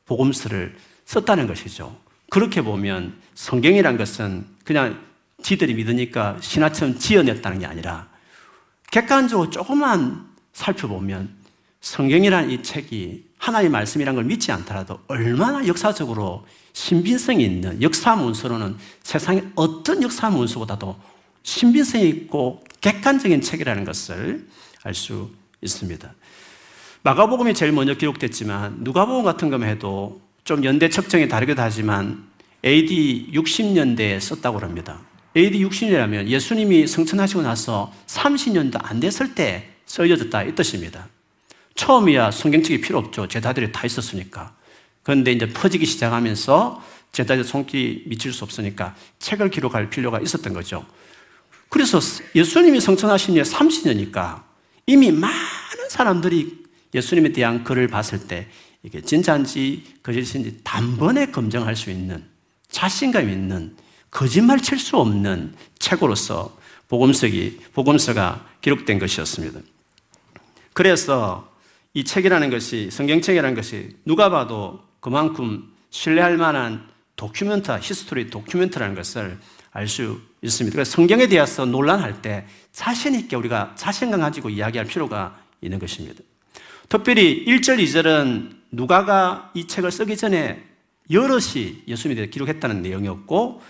복음서를 0.05 0.75
썼다는 1.05 1.47
것이죠. 1.47 1.95
그렇게 2.29 2.61
보면 2.61 3.19
성경이란 3.35 3.97
것은 3.97 4.47
그냥 4.63 5.08
지들이 5.41 5.73
믿으니까 5.73 6.37
신화처럼 6.41 6.97
지어냈다는 6.97 7.59
게 7.59 7.65
아니라 7.65 8.07
객관적으로 8.91 9.49
조금만 9.49 10.27
살펴보면 10.53 11.37
성경이라는 11.81 12.49
이 12.49 12.63
책이 12.63 13.29
하나의 13.37 13.69
말씀이란 13.69 14.15
걸 14.15 14.25
믿지 14.25 14.51
않더라도 14.51 14.99
얼마나 15.07 15.65
역사적으로 15.65 16.45
신빙성이 16.73 17.43
있는 17.45 17.81
역사 17.81 18.15
문서로는 18.15 18.77
세상의 19.03 19.49
어떤 19.55 20.03
역사 20.03 20.29
문서보다도 20.29 20.99
신빙성이 21.43 22.09
있고 22.09 22.63
객관적인 22.81 23.41
책이라는 23.41 23.85
것을 23.85 24.47
알 24.83 24.93
수 24.93 25.29
있습니다. 25.61 26.13
마가복음이 27.03 27.53
제일 27.53 27.71
먼저 27.71 27.93
기록됐지만 27.93 28.77
누가복음 28.81 29.23
같은 29.23 29.49
것만 29.49 29.69
해도 29.69 30.21
좀 30.43 30.63
연대 30.63 30.89
측정이 30.89 31.27
다르기도 31.27 31.61
하지만 31.61 32.27
AD 32.65 33.31
60년대에 33.33 34.19
썼다고 34.19 34.59
합니다. 34.59 35.01
AD 35.35 35.63
60년이라면 35.65 36.27
예수님이 36.27 36.87
성천하시고 36.87 37.41
나서 37.41 37.93
30년도 38.07 38.79
안 38.83 38.99
됐을 38.99 39.35
때 39.35 39.69
써져졌다 39.85 40.43
이 40.43 40.55
뜻입니다. 40.55 41.07
처음이야 41.75 42.31
성경책이 42.31 42.81
필요 42.81 42.97
없죠. 42.99 43.27
제자들이 43.27 43.71
다 43.71 43.85
있었으니까. 43.85 44.53
그런데 45.03 45.31
이제 45.31 45.47
퍼지기 45.47 45.85
시작하면서 45.85 46.83
제자들 47.11 47.43
손길이 47.43 48.03
미칠 48.07 48.33
수 48.33 48.43
없으니까 48.43 48.95
책을 49.19 49.49
기록할 49.49 49.89
필요가 49.89 50.19
있었던 50.19 50.53
거죠. 50.53 50.85
그래서 51.69 51.99
예수님이 52.35 52.81
성천하신 52.81 53.35
지 53.35 53.41
30년이니까 53.41 54.43
이미 54.87 55.11
많은 55.11 55.89
사람들이 55.89 56.63
예수님에 56.93 57.31
대한 57.31 57.63
글을 57.63 57.87
봤을 57.87 58.27
때 58.27 58.47
이게 58.83 59.01
진짜인지 59.01 59.83
거짓인지 60.01 60.61
단번에 60.63 61.27
검증할 61.27 61.75
수 61.75 61.91
있는 61.91 62.23
자신감 62.69 63.29
있는 63.29 63.75
거짓말 64.11 64.59
칠 64.61 64.79
수 64.79 64.97
없는 64.97 65.55
책으로서 65.77 66.57
복음서기, 66.87 67.59
복음서가 67.73 68.45
기록된 68.61 68.99
것이었습니다. 68.99 69.59
그래서 70.73 71.49
이 71.93 72.03
책이라는 72.03 72.49
것이, 72.49 72.89
성경책이라는 72.91 73.55
것이 73.55 73.95
누가 74.05 74.29
봐도 74.29 74.83
그만큼 74.99 75.71
신뢰할 75.91 76.37
만한 76.37 76.87
document, 77.15 77.71
history 77.81 78.29
document라는 78.29 78.95
것을 78.95 79.37
알 79.71 79.87
수 79.87 80.19
있습니다. 80.41 80.73
그래서 80.73 80.91
성경에 80.91 81.27
대해서 81.27 81.65
논란할 81.65 82.21
때 82.21 82.47
자신있게 82.71 83.35
우리가 83.35 83.75
자신감 83.75 84.21
가지고 84.21 84.49
이야기할 84.49 84.87
필요가 84.87 85.37
있는 85.61 85.79
것입니다. 85.79 86.21
특별히 86.87 87.45
1절, 87.45 87.77
2절은 87.83 88.55
누가가 88.71 89.51
이 89.53 89.67
책을 89.67 89.91
쓰기 89.91 90.17
전에 90.17 90.63
여럿이 91.11 91.83
예수님에 91.87 92.15
대해 92.15 92.27
기록했다는 92.29 92.81
내용이었고 92.81 93.61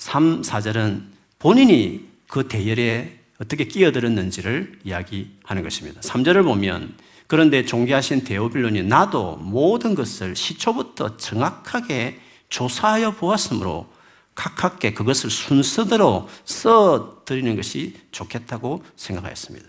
3, 0.00 0.40
4절은 0.40 1.02
본인이 1.38 2.08
그 2.26 2.48
대열에 2.48 3.18
어떻게 3.38 3.64
끼어들었는지를 3.64 4.80
이야기하는 4.82 5.62
것입니다. 5.62 6.00
3절을 6.00 6.42
보면 6.42 6.94
그런데 7.26 7.64
존귀하신 7.64 8.24
데오빌론이 8.24 8.82
나도 8.84 9.36
모든 9.36 9.94
것을 9.94 10.34
시초부터 10.34 11.18
정확하게 11.18 12.18
조사하여 12.48 13.12
보았으므로 13.12 13.88
각각께 14.34 14.94
그것을 14.94 15.28
순서대로 15.28 16.28
써 16.46 17.22
드리는 17.26 17.54
것이 17.54 17.94
좋겠다고 18.10 18.82
생각하였습니다. 18.96 19.68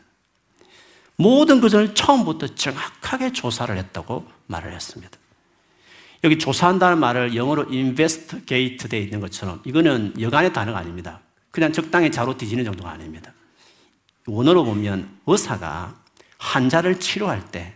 모든 1.17 1.59
것을 1.59 1.93
처음부터 1.93 2.55
정확하게 2.55 3.33
조사를 3.33 3.77
했다고 3.77 4.25
말을 4.47 4.73
했습니다. 4.73 5.20
여기 6.23 6.37
조사한다는 6.37 6.99
말을 6.99 7.35
영어로 7.35 7.65
investigate 7.69 8.89
되어 8.89 8.99
있는 8.99 9.19
것처럼 9.19 9.61
이거는 9.65 10.13
여간의 10.19 10.53
단어가 10.53 10.79
아닙니다. 10.79 11.19
그냥 11.49 11.73
적당히 11.73 12.11
자로 12.11 12.37
뒤지는 12.37 12.63
정도가 12.63 12.91
아닙니다. 12.91 13.33
원어로 14.27 14.63
보면 14.63 15.09
의사가 15.25 15.95
환자를 16.37 16.99
치료할 16.99 17.51
때 17.51 17.73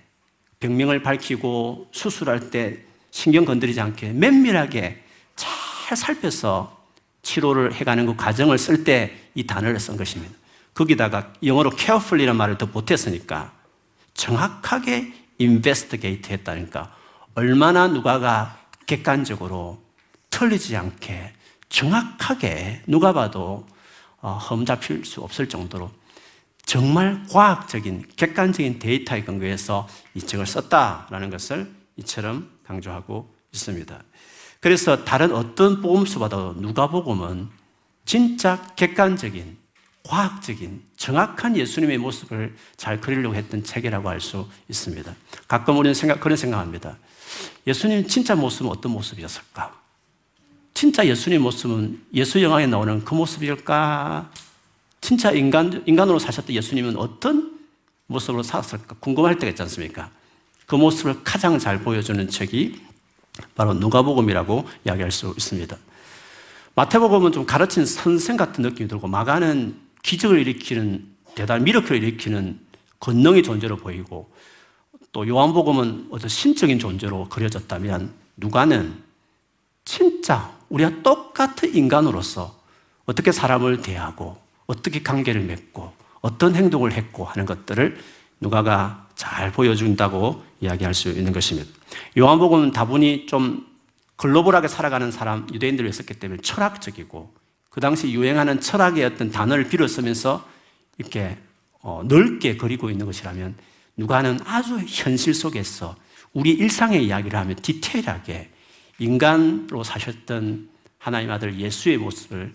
병명을 0.59 1.01
밝히고 1.03 1.89
수술할 1.91 2.51
때 2.51 2.79
신경 3.11 3.45
건드리지 3.45 3.81
않게 3.81 4.13
면밀하게 4.13 5.03
잘 5.35 5.97
살펴서 5.97 6.85
치료를 7.23 7.73
해가는 7.73 8.05
그 8.05 8.15
과정을 8.15 8.57
쓸 8.57 8.83
때 8.83 9.25
이 9.35 9.45
단어를 9.45 9.79
쓴 9.79 9.97
것입니다. 9.97 10.33
거기다가 10.73 11.33
영어로 11.43 11.71
carefully라는 11.77 12.37
말을 12.37 12.57
더 12.57 12.65
못했으니까 12.65 13.53
정확하게 14.13 15.13
investigate 15.39 16.31
했다니까 16.31 16.95
얼마나 17.35 17.87
누가가 17.87 18.57
객관적으로 18.85 19.83
틀리지 20.29 20.75
않게 20.75 21.33
정확하게 21.69 22.83
누가 22.87 23.13
봐도 23.13 23.67
어, 24.21 24.31
험잡힐 24.31 25.05
수 25.05 25.21
없을 25.21 25.47
정도로 25.47 25.91
정말 26.65 27.23
과학적인 27.29 28.05
객관적인 28.15 28.79
데이터에 28.79 29.23
근거해서 29.23 29.87
이 30.13 30.21
책을 30.21 30.47
썼다라는 30.47 31.29
것을 31.29 31.71
이처럼 31.97 32.49
강조하고 32.65 33.31
있습니다. 33.53 34.01
그래서 34.61 35.03
다른 35.03 35.31
어떤 35.31 35.81
복음서보다도 35.81 36.53
누가복음은 36.53 37.49
진짜 38.05 38.61
객관적인 38.75 39.57
과학적인 40.03 40.83
정확한 40.97 41.57
예수님의 41.57 41.97
모습을 41.97 42.55
잘 42.77 43.01
그리려고 43.01 43.35
했던 43.35 43.63
책이라고 43.63 44.09
할 44.09 44.21
수 44.21 44.47
있습니다. 44.69 45.13
가끔 45.47 45.77
우리는 45.77 45.93
생각, 45.93 46.19
그런 46.19 46.37
생각합니다. 46.37 46.97
예수님 47.67 48.07
진짜 48.07 48.35
모습은 48.35 48.69
어떤 48.69 48.91
모습이었을까? 48.91 49.73
진짜 50.73 51.05
예수님 51.05 51.41
모습은 51.41 52.01
예수 52.13 52.41
영화에 52.41 52.67
나오는 52.67 53.03
그 53.03 53.13
모습일까? 53.13 54.29
진짜 55.01 55.31
인간, 55.31 55.83
인간으로 55.85 56.19
사셨던 56.19 56.55
예수님은 56.55 56.97
어떤 56.97 57.57
모습으로 58.07 58.43
살았을까? 58.43 58.95
궁금할 58.99 59.37
때가 59.37 59.49
있지 59.51 59.61
않습니까? 59.61 60.09
그 60.65 60.75
모습을 60.75 61.23
가장 61.23 61.59
잘 61.59 61.79
보여주는 61.81 62.27
책이 62.27 62.81
바로 63.55 63.73
누가복음이라고 63.73 64.67
이야기할 64.85 65.11
수 65.11 65.33
있습니다. 65.37 65.77
마태복음은 66.75 67.31
좀 67.31 67.45
가르친 67.45 67.85
선생 67.85 68.35
같은 68.35 68.61
느낌이 68.61 68.89
들고 68.89 69.07
마가는 69.07 69.79
기적을 70.03 70.39
일으키는 70.39 71.05
대단 71.35 71.63
미러클을 71.63 72.03
일으키는 72.03 72.59
권능의 72.99 73.43
존재로 73.43 73.77
보이고 73.77 74.29
또 75.15 75.25
요한복음은 75.25 76.07
어떤 76.11 76.27
신적인 76.27 76.77
존재로 76.77 77.29
그려졌다면 77.29 78.11
누가는 78.35 79.01
진짜 79.85 80.53
우리가 80.67 81.03
똑같은 81.03 81.73
인간으로서 81.73 82.59
어떻게 83.05 83.31
사람을 83.31 83.81
대하고 83.81 84.35
어떻게 84.67 85.01
관계를 85.01 85.39
맺고 85.43 85.93
어떤 86.19 86.53
행동을 86.53 86.91
했고 86.91 87.23
하는 87.23 87.45
것들을 87.45 87.97
누가가 88.41 89.07
잘 89.15 89.53
보여준다고 89.53 90.43
이야기할 90.59 90.93
수 90.93 91.07
있는 91.07 91.31
것입니다. 91.31 91.71
요한복음은 92.17 92.73
다분히 92.73 93.25
좀 93.25 93.65
글로벌하게 94.17 94.67
살아가는 94.67 95.13
사람, 95.13 95.47
유대인들이 95.53 95.87
있었기 95.87 96.15
때문에 96.15 96.41
철학적이고 96.41 97.33
그 97.69 97.79
당시 97.79 98.11
유행하는 98.11 98.59
철학의 98.59 99.05
어떤 99.05 99.31
단어를 99.31 99.69
빌어 99.69 99.87
쓰면서 99.87 100.45
이렇게 100.97 101.37
어, 101.79 102.01
넓게 102.05 102.57
그리고 102.57 102.89
있는 102.89 103.05
것이라면 103.05 103.55
누가는 103.97 104.39
아주 104.45 104.77
현실 104.87 105.33
속에서 105.33 105.95
우리 106.33 106.51
일상의 106.51 107.05
이야기를 107.05 107.37
하면 107.39 107.55
디테일하게 107.55 108.51
인간으로 108.99 109.83
사셨던 109.83 110.69
하나님 110.97 111.31
아들 111.31 111.59
예수의 111.59 111.97
모습을 111.97 112.53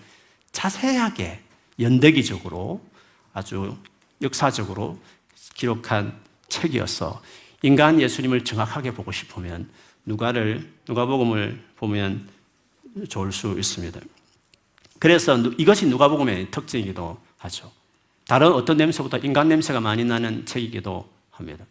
자세하게 0.52 1.40
연대기적으로 1.78 2.84
아주 3.32 3.76
역사적으로 4.22 4.98
기록한 5.54 6.18
책이어서 6.48 7.22
인간 7.62 8.00
예수님을 8.00 8.44
정확하게 8.44 8.92
보고 8.92 9.12
싶으면 9.12 9.70
누가를 10.04 10.72
누가복음을 10.88 11.62
보면 11.76 12.28
좋을 13.08 13.32
수 13.32 13.58
있습니다. 13.58 14.00
그래서 14.98 15.36
이것이 15.36 15.86
누가복음의 15.86 16.50
특징이기도 16.50 17.18
하죠. 17.38 17.70
다른 18.26 18.52
어떤 18.52 18.76
냄새보다 18.76 19.18
인간 19.18 19.48
냄새가 19.48 19.80
많이 19.80 20.04
나는 20.04 20.44
책이기도 20.44 21.08
합니다. 21.40 21.64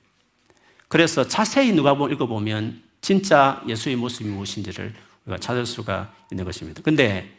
그래서 0.87 1.27
자세히 1.27 1.71
누가복음 1.71 2.11
읽어보면 2.13 2.81
진짜 3.01 3.61
예수의 3.67 3.95
모습이 3.95 4.29
무엇인지를 4.29 4.93
우리가 5.25 5.39
찾을 5.39 5.65
수가 5.65 6.11
있는 6.31 6.45
것입니다. 6.45 6.81
근데 6.81 7.31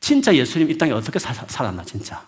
진짜 0.00 0.34
예수님 0.34 0.70
이 0.70 0.76
땅에 0.76 0.92
어떻게 0.92 1.18
살았나 1.18 1.84
진짜. 1.84 2.26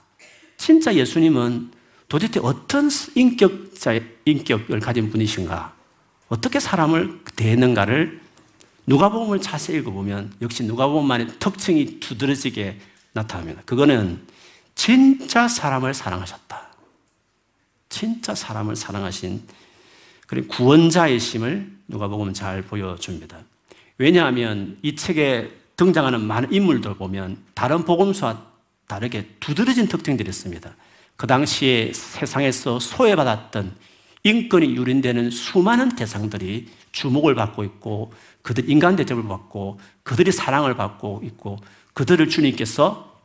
진짜 0.57 0.95
예수님은 0.95 1.73
도대체 2.09 2.41
어떤 2.43 2.89
인격자 3.15 4.01
인격을 4.25 4.81
가진 4.81 5.11
분이신가? 5.11 5.75
어떻게 6.29 6.61
사람을 6.61 7.21
대했는가를 7.37 8.21
누가복음을 8.87 9.41
자세히 9.41 9.79
읽어보면 9.81 10.35
역시 10.41 10.63
누가복음만의 10.63 11.39
특징이 11.39 12.01
두드러지게 12.01 12.79
나타납니다. 13.13 13.63
그거는 13.67 14.21
진짜 14.75 15.49
사람을 15.49 15.95
사랑하셨다. 15.95 16.66
진짜 17.97 18.35
사람을 18.35 18.77
사랑하신 18.77 19.43
그런 20.27 20.47
구원자의 20.49 21.19
심을 21.19 21.73
누가 21.89 22.09
보면 22.09 22.35
잘 22.35 22.61
보여줍니다. 22.61 23.39
왜냐하면 23.97 24.77
이 24.83 24.95
책에 24.95 25.51
등장하는 25.77 26.21
많은 26.21 26.53
인물들 26.53 26.95
보면 26.97 27.39
다른 27.55 27.87
복음서와 27.87 28.43
다르게 28.87 29.31
두드러진 29.41 29.89
특징들이 29.89 30.29
있습니다. 30.29 30.75
그 31.17 31.27
당시에 31.27 31.95
세상에서 31.95 32.79
소외받았던 32.81 33.75
인권이 34.25 34.77
유린되는 34.77 35.31
수많은 35.31 35.97
대상들이 35.97 36.67
주목을 36.93 37.35
받고 37.35 37.65
있고 37.65 38.13
그들 38.43 38.69
인간 38.69 38.97
대접을 38.97 39.27
받고 39.27 39.81
그들이 40.03 40.33
사랑을 40.33 40.77
받고 40.77 41.23
있고 41.25 41.57
그들을 41.95 42.29
주님께서 42.29 43.23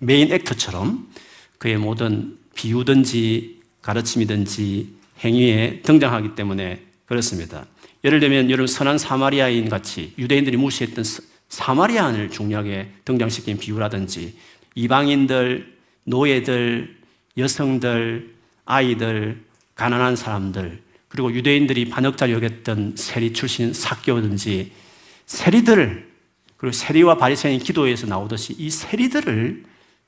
메인 0.00 0.30
액터처럼 0.30 1.08
그의 1.56 1.78
모든 1.78 2.38
비유든지 2.54 3.61
가르침이든지 3.82 4.94
행위에 5.24 5.82
등장하기 5.82 6.34
때문에 6.34 6.82
그렇습니다. 7.06 7.66
예를 8.04 8.20
들면 8.20 8.50
여러분 8.50 8.66
선한 8.66 8.98
사마리아인 8.98 9.68
같이 9.68 10.12
유대인들이 10.18 10.56
무시했던 10.56 11.04
사마리아인을 11.48 12.30
중요하게 12.30 12.90
등장시킨 13.04 13.58
비유라든지 13.58 14.34
이방인들, 14.74 15.76
노예들, 16.04 16.96
여성들, 17.36 18.34
아이들, 18.64 19.44
가난한 19.74 20.16
사람들, 20.16 20.80
그리고 21.08 21.32
유대인들이 21.32 21.90
반역자 21.90 22.30
여겼던 22.30 22.94
세리 22.96 23.32
출신 23.32 23.72
사교든지 23.74 24.72
세리들, 25.26 26.10
그리고 26.56 26.72
세리와 26.72 27.18
바리새인 27.18 27.58
기도에서 27.58 28.06
나오듯이 28.06 28.54
이 28.58 28.70
세리들을 28.70 29.64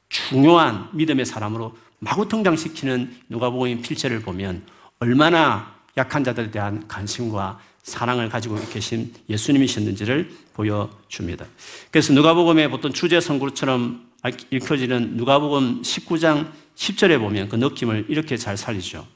중요한 0.09 0.89
믿음의 0.93 1.27
사람으로 1.27 1.77
마구 2.05 2.29
등장시키는 2.29 3.17
누가복음 3.31 3.81
필체를 3.81 4.21
보면 4.21 4.62
얼마나 4.99 5.75
약한 5.97 6.23
자들에 6.23 6.51
대한 6.51 6.87
관심과 6.87 7.59
사랑을 7.83 8.29
가지고 8.29 8.57
계신 8.71 9.12
예수님이셨는지를 9.29 10.31
보여줍니다. 10.53 11.47
그래서 11.90 12.12
누가복음의 12.12 12.71
보통 12.71 12.93
주제 12.93 13.21
선구처럼 13.21 14.07
읽혀지는 14.51 15.17
누가복음 15.17 15.83
19장 15.83 16.51
10절에 16.77 17.19
보면 17.19 17.49
그 17.49 17.57
느낌을 17.57 18.07
이렇게 18.09 18.37
잘 18.37 18.57
살리죠. 18.57 19.07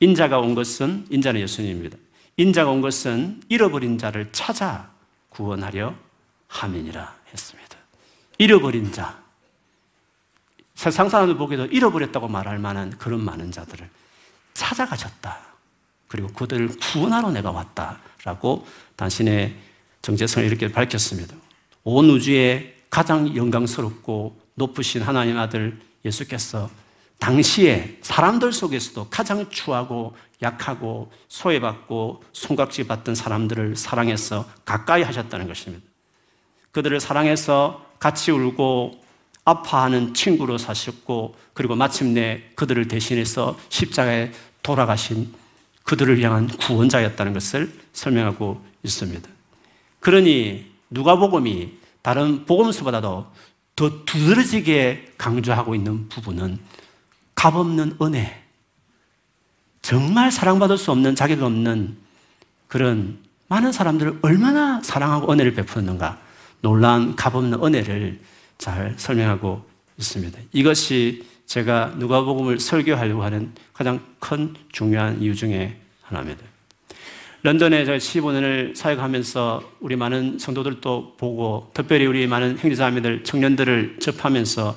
인자가 0.00 0.38
온 0.38 0.54
것은 0.54 1.06
인자는 1.10 1.40
예수님입니다. 1.40 1.96
인자가 2.36 2.70
온 2.70 2.80
것은 2.80 3.42
잃어버린 3.48 3.98
자를 3.98 4.28
찾아 4.32 4.90
구원하려 5.30 5.94
함이니라 6.48 7.14
했습니다. 7.32 7.76
잃어버린 8.38 8.92
자. 8.92 9.21
세상 10.82 11.08
사람들 11.08 11.36
보기에도 11.36 11.66
잃어버렸다고 11.66 12.26
말할 12.26 12.58
만한 12.58 12.90
그런 12.98 13.24
많은 13.24 13.52
자들을 13.52 13.88
찾아가셨다. 14.52 15.38
그리고 16.08 16.26
그들을 16.32 16.70
구원하러 16.76 17.30
내가 17.30 17.52
왔다라고 17.52 18.66
당신의 18.96 19.54
정체성을 20.02 20.44
이렇게 20.44 20.72
밝혔습니다. 20.72 21.36
온 21.84 22.10
우주에 22.10 22.74
가장 22.90 23.36
영광스럽고 23.36 24.40
높으신 24.56 25.02
하나님 25.02 25.38
아들 25.38 25.78
예수께서 26.04 26.68
당시에 27.20 27.98
사람들 28.02 28.52
속에서도 28.52 29.06
가장 29.08 29.48
추하고 29.50 30.16
약하고 30.42 31.12
소외받고 31.28 32.24
손각지 32.32 32.88
받던 32.88 33.14
사람들을 33.14 33.76
사랑해서 33.76 34.50
가까이 34.64 35.04
하셨다는 35.04 35.46
것입니다. 35.46 35.86
그들을 36.72 36.98
사랑해서 36.98 37.86
같이 38.00 38.32
울고 38.32 39.01
아파하는 39.44 40.14
친구로 40.14 40.58
사셨고 40.58 41.34
그리고 41.52 41.74
마침내 41.74 42.42
그들을 42.54 42.86
대신해서 42.88 43.58
십자가에 43.68 44.32
돌아가신 44.62 45.32
그들을 45.84 46.20
향한 46.22 46.46
구원자였다는 46.46 47.32
것을 47.32 47.72
설명하고 47.92 48.64
있습니다. 48.84 49.28
그러니 50.00 50.70
누가복음이 50.90 51.72
다른 52.02 52.44
복음서보다도 52.46 53.26
더 53.74 54.04
두드러지게 54.04 55.14
강조하고 55.16 55.74
있는 55.74 56.08
부분은 56.08 56.58
값없는 57.34 57.96
은혜, 58.02 58.42
정말 59.80 60.30
사랑받을 60.30 60.78
수 60.78 60.92
없는 60.92 61.14
자격 61.16 61.42
없는 61.42 61.96
그런 62.68 63.18
많은 63.48 63.72
사람들을 63.72 64.20
얼마나 64.22 64.80
사랑하고 64.82 65.32
은혜를 65.32 65.54
베푸는가 65.54 66.18
놀라운 66.60 67.16
값없는 67.16 67.62
은혜를 67.64 68.20
잘 68.62 68.94
설명하고 68.96 69.60
있습니다. 69.98 70.38
이것이 70.52 71.24
제가 71.46 71.94
누가복음을 71.96 72.60
설교하려고 72.60 73.24
하는 73.24 73.52
가장 73.72 74.00
큰 74.20 74.54
중요한 74.70 75.20
이유 75.20 75.34
중에 75.34 75.80
하나입니다. 76.02 76.44
런던에 77.42 77.84
제가 77.84 77.98
15년을 77.98 78.76
사역하면서 78.76 79.72
우리 79.80 79.96
많은 79.96 80.38
성도들도 80.38 81.16
보고 81.16 81.72
특별히 81.74 82.06
우리 82.06 82.28
많은 82.28 82.56
형제자매들, 82.56 83.24
청년들을 83.24 83.96
접하면서 83.98 84.76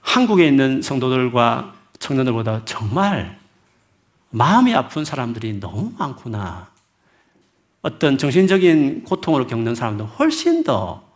한국에 0.00 0.46
있는 0.46 0.80
성도들과 0.80 1.74
청년들보다 1.98 2.64
정말 2.66 3.36
마음이 4.30 4.72
아픈 4.76 5.04
사람들이 5.04 5.58
너무 5.58 5.92
많구나. 5.98 6.70
어떤 7.82 8.16
정신적인 8.16 9.02
고통으로 9.02 9.48
겪는 9.48 9.74
사람도 9.74 10.04
훨씬 10.04 10.62
더 10.62 11.09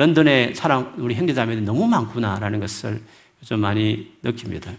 런던의 0.00 0.54
사람, 0.54 0.94
우리 0.96 1.14
형제자매들이 1.14 1.66
너무 1.66 1.86
많구나라는 1.86 2.58
것을 2.58 3.02
좀 3.44 3.60
많이 3.60 4.10
느낍니다. 4.22 4.72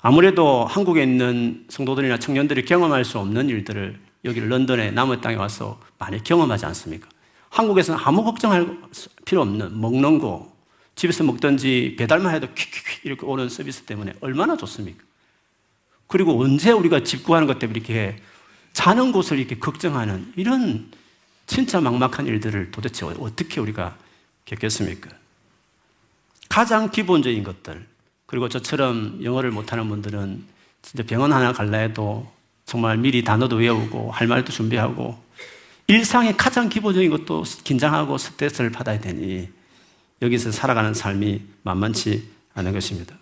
아무래도 0.00 0.64
한국에 0.64 1.02
있는 1.02 1.66
성도들이나 1.68 2.18
청년들이 2.18 2.64
경험할 2.64 3.04
수 3.04 3.18
없는 3.18 3.50
일들을 3.50 3.98
여기 4.24 4.40
런던의 4.40 4.92
남의 4.92 5.20
땅에 5.20 5.36
와서 5.36 5.78
많이 5.98 6.22
경험하지 6.24 6.64
않습니까? 6.64 7.10
한국에서는 7.50 8.00
아무 8.02 8.24
걱정할 8.24 8.78
필요 9.26 9.42
없는 9.42 9.78
먹는 9.78 10.18
거, 10.18 10.50
집에서 10.94 11.22
먹든지 11.24 11.96
배달만 11.98 12.34
해도 12.34 12.46
퀵퀵 12.54 13.04
이렇게 13.04 13.26
오는 13.26 13.50
서비스 13.50 13.82
때문에 13.82 14.14
얼마나 14.22 14.56
좋습니까? 14.56 15.04
그리고 16.06 16.40
언제 16.40 16.70
우리가 16.70 17.02
집 17.02 17.22
구하는 17.22 17.46
것 17.46 17.58
때문에 17.58 17.80
이렇게 17.80 18.16
자는 18.72 19.12
곳을 19.12 19.38
이렇게 19.38 19.58
걱정하는 19.58 20.32
이런 20.36 20.90
진짜 21.48 21.80
막막한 21.80 22.26
일들을 22.26 22.70
도대체 22.70 23.06
어떻게 23.06 23.58
우리가 23.58 23.96
겪겠습니까? 24.44 25.10
가장 26.48 26.90
기본적인 26.90 27.42
것들, 27.42 27.86
그리고 28.26 28.48
저처럼 28.48 29.20
영어를 29.24 29.50
못하는 29.50 29.88
분들은 29.88 30.44
진짜 30.82 31.02
병원 31.04 31.32
하나 31.32 31.52
갈라 31.52 31.78
해도 31.78 32.30
정말 32.66 32.98
미리 32.98 33.24
단어도 33.24 33.56
외우고 33.56 34.12
할 34.12 34.26
말도 34.26 34.52
준비하고 34.52 35.18
일상의 35.86 36.36
가장 36.36 36.68
기본적인 36.68 37.10
것도 37.10 37.44
긴장하고 37.64 38.18
스트레스를 38.18 38.70
받아야 38.70 39.00
되니 39.00 39.48
여기서 40.20 40.52
살아가는 40.52 40.92
삶이 40.92 41.40
만만치 41.62 42.28
않은 42.54 42.72
것입니다. 42.72 43.16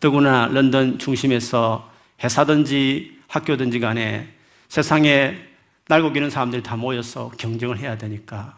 더구나 0.00 0.46
런던 0.48 0.98
중심에서 0.98 1.90
회사든지 2.22 3.20
학교든지 3.28 3.80
간에 3.80 4.28
세상에 4.68 5.49
날고 5.90 6.12
기는 6.12 6.30
사람들이 6.30 6.62
다 6.62 6.76
모여서 6.76 7.32
경쟁을 7.36 7.76
해야 7.78 7.98
되니까 7.98 8.56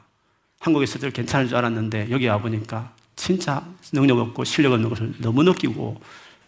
한국에서도 0.60 1.10
괜찮을 1.12 1.48
줄 1.48 1.56
알았는데 1.56 2.08
여기 2.10 2.26
와보니까 2.26 2.94
진짜 3.16 3.66
능력 3.90 4.18
없고 4.18 4.44
실력 4.44 4.72
없는 4.72 4.90
것을 4.90 5.14
너무 5.18 5.42
느끼고 5.42 5.98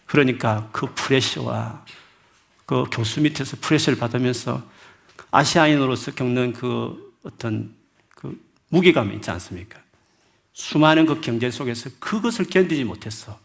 그러니까 0.05 0.69
그 0.71 0.85
프레셔와 0.93 1.83
그 2.67 2.83
교수 2.91 3.19
밑에서 3.21 3.57
프레셔를 3.61 3.97
받으면서 3.97 4.61
아시아인으로서 5.31 6.13
겪는 6.13 6.53
그 6.53 7.15
어떤 7.23 7.73
그 8.09 8.39
무게감이 8.69 9.15
있지 9.15 9.31
않습니까? 9.31 9.79
수많은 10.53 11.07
그 11.07 11.19
경제 11.19 11.49
속에서 11.49 11.89
그것을 11.99 12.45
견디지 12.45 12.83
못했어. 12.83 13.39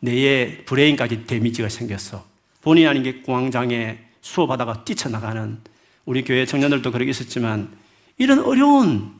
뇌에 0.00 0.64
브레인까지 0.66 1.26
데미지가 1.26 1.70
생겼어. 1.70 2.26
본의 2.60 2.86
아닌 2.86 3.02
게 3.02 3.22
공황장애 3.22 3.98
수업하다가 4.20 4.84
뛰쳐나가는 4.84 5.71
우리 6.04 6.24
교회 6.24 6.44
청년들도 6.46 6.90
그러고 6.90 7.10
있었지만 7.10 7.70
이런 8.18 8.40
어려운 8.40 9.12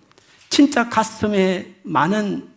진짜 0.48 0.88
가슴에 0.88 1.74
많은 1.82 2.48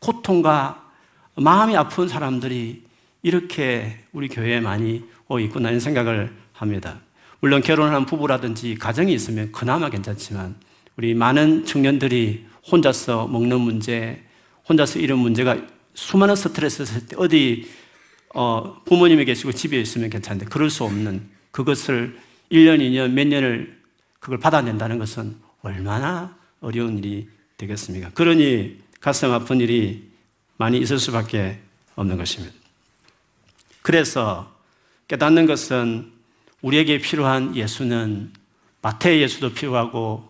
고통과 0.00 0.90
마음이 1.36 1.76
아픈 1.76 2.08
사람들이 2.08 2.84
이렇게 3.22 4.04
우리 4.12 4.28
교회에 4.28 4.60
많이 4.60 5.04
오 5.28 5.38
있구나 5.38 5.68
이런 5.68 5.80
생각을 5.80 6.34
합니다. 6.52 7.00
물론 7.40 7.62
결혼한 7.62 8.06
부부라든지 8.06 8.74
가정이 8.76 9.12
있으면 9.12 9.52
그나마 9.52 9.90
괜찮지만 9.90 10.56
우리 10.96 11.14
많은 11.14 11.64
청년들이 11.64 12.46
혼자서 12.70 13.28
먹는 13.28 13.60
문제, 13.60 14.24
혼자서 14.68 14.98
이런 14.98 15.18
문제가 15.18 15.56
수많은 15.94 16.34
스트레스 16.34 16.82
있을 16.82 17.06
때 17.06 17.16
어디 17.18 17.68
어, 18.34 18.82
부모님이 18.84 19.24
계시고 19.24 19.52
집에 19.52 19.80
있으면 19.80 20.10
괜찮은데 20.10 20.46
그럴 20.46 20.70
수 20.70 20.84
없는 20.84 21.28
그것을 21.50 22.18
1년, 22.50 22.80
2년, 22.80 23.10
몇 23.12 23.26
년을 23.26 23.78
그걸 24.20 24.38
받아낸다는 24.38 24.98
것은 24.98 25.36
얼마나 25.62 26.36
어려운 26.60 26.98
일이 26.98 27.28
되겠습니까? 27.56 28.10
그러니 28.14 28.78
가슴 29.00 29.32
아픈 29.32 29.60
일이 29.60 30.08
많이 30.56 30.78
있을 30.78 30.98
수밖에 30.98 31.60
없는 31.94 32.16
것입니다. 32.16 32.54
그래서 33.82 34.52
깨닫는 35.08 35.46
것은 35.46 36.12
우리에게 36.62 36.98
필요한 36.98 37.54
예수는 37.54 38.32
마태의 38.82 39.22
예수도 39.22 39.52
필요하고 39.52 40.28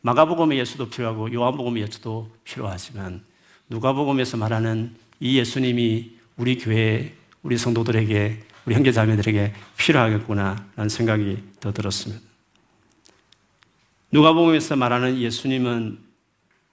마가복음의 0.00 0.58
예수도 0.58 0.88
필요하고 0.88 1.32
요한복음의 1.32 1.82
예수도 1.82 2.30
필요하지만 2.44 3.22
누가복음에서 3.68 4.36
말하는 4.36 4.94
이 5.20 5.38
예수님이 5.38 6.12
우리 6.36 6.58
교회, 6.58 7.14
우리 7.42 7.56
성도들에게, 7.56 8.44
우리 8.66 8.74
형제 8.74 8.90
자매들에게 8.90 9.54
필요하겠구나라는 9.78 10.88
생각이 10.88 11.38
더 11.60 11.72
들었습니다. 11.72 12.20
누가복음에서 14.10 14.74
말하는 14.76 15.18
예수님은 15.18 15.98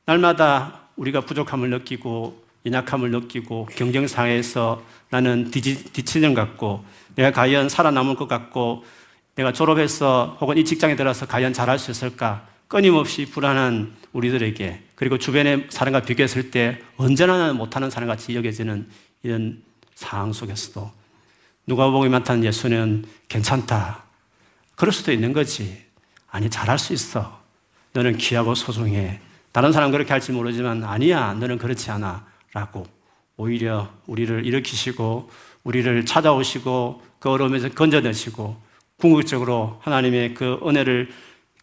날마다 0.05 0.81
우리가 0.95 1.21
부족함을 1.21 1.69
느끼고 1.69 2.43
연약함을 2.65 3.11
느끼고 3.11 3.67
경쟁 3.75 4.07
사회에서 4.07 4.83
나는 5.09 5.51
뒤치는 5.51 6.33
같고 6.33 6.83
내가 7.15 7.31
과연 7.31 7.69
살아남을 7.69 8.15
것 8.15 8.27
같고 8.27 8.83
내가 9.35 9.51
졸업해서 9.51 10.37
혹은 10.41 10.57
이 10.57 10.65
직장에 10.65 10.95
들어서 10.95 11.25
과연 11.27 11.53
잘할 11.53 11.77
수 11.77 11.91
있을까 11.91 12.47
끊임없이 12.67 13.25
불안한 13.25 13.93
우리들에게 14.13 14.83
그리고 14.95 15.17
주변의 15.17 15.67
사람과 15.69 16.01
비교했을 16.01 16.49
때 16.49 16.79
언제나 16.97 17.53
못하는 17.53 17.89
사람같이 17.89 18.35
여겨지는 18.35 18.87
이런 19.21 19.61
상황 19.93 20.33
속에서도 20.33 21.02
누가복음이 21.67 22.09
나타난 22.09 22.43
예수는 22.43 23.05
괜찮다. 23.27 24.03
그럴 24.75 24.91
수도 24.91 25.11
있는 25.11 25.33
거지. 25.33 25.83
아니 26.29 26.49
잘할 26.49 26.79
수 26.79 26.93
있어. 26.93 27.41
너는 27.93 28.17
귀하고 28.17 28.55
소중해. 28.55 29.19
다른 29.51 29.71
사람 29.71 29.91
그렇게 29.91 30.11
할지 30.11 30.31
모르지만 30.31 30.83
아니야. 30.83 31.33
너는 31.33 31.57
그렇지 31.57 31.91
않아. 31.91 32.25
라고 32.53 32.85
오히려 33.37 33.89
우리를 34.07 34.45
일으키시고 34.45 35.29
우리를 35.63 36.05
찾아오시고 36.05 37.01
그 37.19 37.29
어려움에서 37.29 37.69
건져내시고 37.69 38.57
궁극적으로 38.97 39.79
하나님의 39.81 40.33
그 40.33 40.59
은혜를 40.65 41.09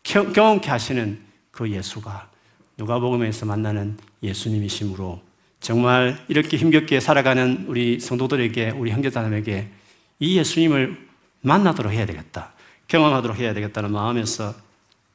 경험케 0.02 0.70
하시는 0.70 1.20
그 1.50 1.70
예수가 1.70 2.30
누가복음에서 2.78 3.46
만나는 3.46 3.98
예수님이시므로 4.22 5.20
정말 5.60 6.18
이렇게 6.28 6.56
힘겹게 6.56 7.00
살아가는 7.00 7.66
우리 7.68 8.00
성도들에게 8.00 8.70
우리 8.70 8.90
형제자매에게 8.90 9.68
이 10.20 10.36
예수님을 10.36 11.08
만나도록 11.40 11.92
해야 11.92 12.06
되겠다. 12.06 12.52
경험하도록 12.88 13.38
해야 13.38 13.54
되겠다는 13.54 13.90
마음에서 13.90 14.54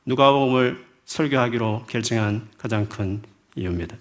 누가복음을 0.05 0.83
설교하기로 1.05 1.85
결정한 1.87 2.47
가장 2.57 2.87
큰 2.89 3.21
이유입니다. 3.55 3.95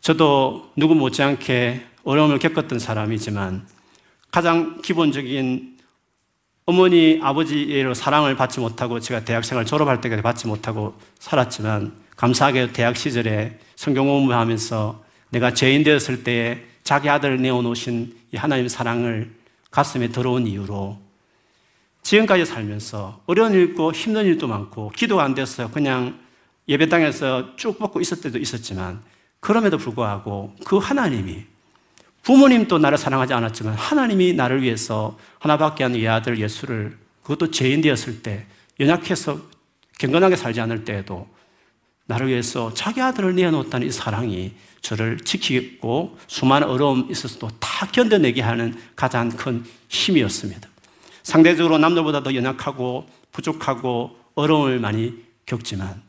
저도 0.00 0.70
누구 0.76 0.94
못지않게 0.94 1.84
어려움을 2.04 2.38
겪었던 2.38 2.78
사람이지만 2.78 3.66
가장 4.30 4.80
기본적인 4.80 5.76
어머니, 6.66 7.18
아버지로 7.22 7.94
사랑을 7.94 8.36
받지 8.36 8.60
못하고 8.60 9.00
제가 9.00 9.24
대학생활 9.24 9.64
졸업할 9.64 10.00
때까지 10.02 10.22
받지 10.22 10.46
못하고 10.46 10.94
살았지만 11.18 11.94
감사하게 12.14 12.72
대학 12.72 12.96
시절에 12.96 13.58
성경 13.74 14.06
공부하면서 14.06 15.02
내가 15.30 15.54
죄인 15.54 15.82
되었을 15.82 16.24
때에 16.24 16.64
자기 16.84 17.08
아들을 17.08 17.40
내어놓으신 17.40 18.16
이 18.32 18.36
하나님의 18.36 18.68
사랑을 18.68 19.37
가슴에 19.70 20.08
들어온 20.08 20.46
이유로 20.46 20.98
지금까지 22.02 22.46
살면서 22.46 23.22
어려운 23.26 23.52
일 23.52 23.70
있고 23.70 23.92
힘든 23.92 24.24
일도 24.24 24.46
많고 24.46 24.90
기도가 24.90 25.24
안 25.24 25.34
돼서 25.34 25.70
그냥 25.70 26.18
예배당에서 26.68 27.56
쭉 27.56 27.76
먹고 27.80 28.00
있을 28.00 28.20
때도 28.20 28.38
있었지만 28.38 29.02
그럼에도 29.40 29.78
불구하고 29.78 30.54
그 30.64 30.78
하나님이 30.78 31.44
부모님도 32.22 32.78
나를 32.78 32.98
사랑하지 32.98 33.32
않았지만 33.34 33.74
하나님이 33.74 34.34
나를 34.34 34.62
위해서 34.62 35.18
하나밖에 35.38 35.84
안 35.84 35.94
아들 36.06 36.38
예수를 36.38 36.98
그것도 37.22 37.50
죄인 37.50 37.80
되었을 37.80 38.22
때 38.22 38.46
연약해서 38.80 39.40
경건하게 39.98 40.36
살지 40.36 40.60
않을 40.60 40.84
때에도 40.84 41.28
나를 42.06 42.28
위해서 42.28 42.72
자기 42.74 43.00
아들을 43.00 43.34
내어놓았다는 43.34 43.86
이 43.86 43.90
사랑이 43.90 44.54
저를 44.80 45.18
지키고 45.18 46.18
수많은 46.26 46.68
어려움 46.68 47.10
있어서도 47.10 47.48
다 47.60 47.86
견뎌내게 47.86 48.42
하는 48.42 48.74
가장 48.96 49.28
큰 49.28 49.64
힘이었습니다. 49.88 50.68
상대적으로 51.22 51.78
남들보다 51.78 52.22
더 52.22 52.34
연약하고 52.34 53.06
부족하고 53.32 54.16
어려움을 54.34 54.78
많이 54.78 55.14
겪지만 55.46 56.00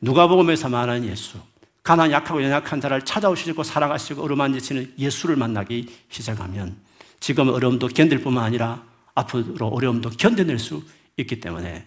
누가복음에서 0.00 0.68
말하는 0.68 1.08
예수, 1.08 1.38
가난 1.82 2.10
약하고 2.10 2.42
연약한 2.42 2.80
자를 2.80 3.04
찾아오시고 3.04 3.62
사랑하시고 3.62 4.22
어루만지시는 4.22 4.94
예수를 4.98 5.36
만나기 5.36 5.88
시작하면 6.10 6.76
지금 7.20 7.48
어려움도 7.48 7.88
견딜 7.88 8.22
뿐만 8.22 8.44
아니라 8.44 8.82
앞으로 9.14 9.68
어려움도 9.68 10.10
견뎌낼 10.10 10.58
수 10.58 10.82
있기 11.16 11.40
때문에 11.40 11.86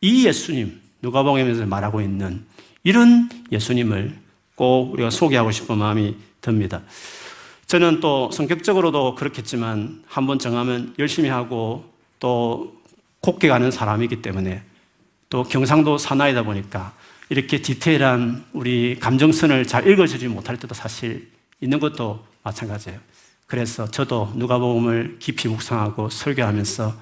이 0.00 0.26
예수님, 0.26 0.80
누가복음에서 1.02 1.66
말하고 1.66 2.00
있는 2.00 2.44
이런 2.84 3.28
예수님을 3.50 4.27
꼭 4.58 4.92
우리가 4.92 5.10
소개하고 5.10 5.52
싶은 5.52 5.78
마음이 5.78 6.16
듭니다. 6.40 6.82
저는 7.68 8.00
또 8.00 8.28
성격적으로도 8.32 9.14
그렇겠지만 9.14 10.02
한 10.08 10.26
번 10.26 10.40
정하면 10.40 10.94
열심히 10.98 11.28
하고 11.28 11.84
또 12.18 12.74
곱게 13.20 13.46
가는 13.46 13.70
사람이기 13.70 14.20
때문에 14.20 14.62
또 15.30 15.44
경상도 15.44 15.96
사나이다 15.96 16.42
보니까 16.42 16.92
이렇게 17.28 17.62
디테일한 17.62 18.46
우리 18.52 18.98
감정선을 18.98 19.66
잘 19.68 19.86
읽어주지 19.86 20.26
못할 20.26 20.56
때도 20.56 20.74
사실 20.74 21.30
있는 21.60 21.78
것도 21.78 22.24
마찬가지예요. 22.42 22.98
그래서 23.46 23.88
저도 23.88 24.32
누가복음을 24.34 25.18
깊이 25.20 25.46
묵상하고 25.46 26.10
설교하면서 26.10 26.94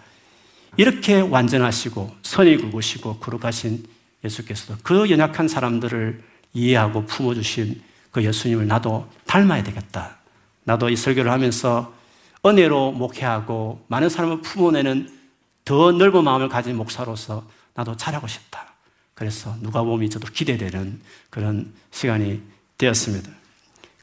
이렇게 0.76 1.20
완전하시고 1.20 2.16
선이 2.22 2.58
굵으시고 2.58 3.16
거룩하신 3.16 3.82
예수께서도 4.24 4.78
그 4.82 5.08
연약한 5.08 5.48
사람들을 5.48 6.22
이해하고 6.56 7.04
품어주신 7.04 7.82
그 8.10 8.24
예수님을 8.24 8.66
나도 8.66 9.06
닮아야 9.26 9.62
되겠다. 9.62 10.16
나도 10.64 10.88
이 10.88 10.96
설교를 10.96 11.30
하면서 11.30 11.92
은혜로 12.44 12.92
목회하고 12.92 13.84
많은 13.88 14.08
사람을 14.08 14.40
품어내는 14.40 15.14
더 15.64 15.92
넓은 15.92 16.24
마음을 16.24 16.48
가진 16.48 16.76
목사로서 16.76 17.46
나도 17.74 17.96
잘하고 17.96 18.26
싶다. 18.26 18.72
그래서 19.14 19.54
누가복음이 19.60 20.08
저도 20.08 20.28
기대되는 20.32 21.00
그런 21.28 21.74
시간이 21.90 22.40
되었습니다. 22.78 23.30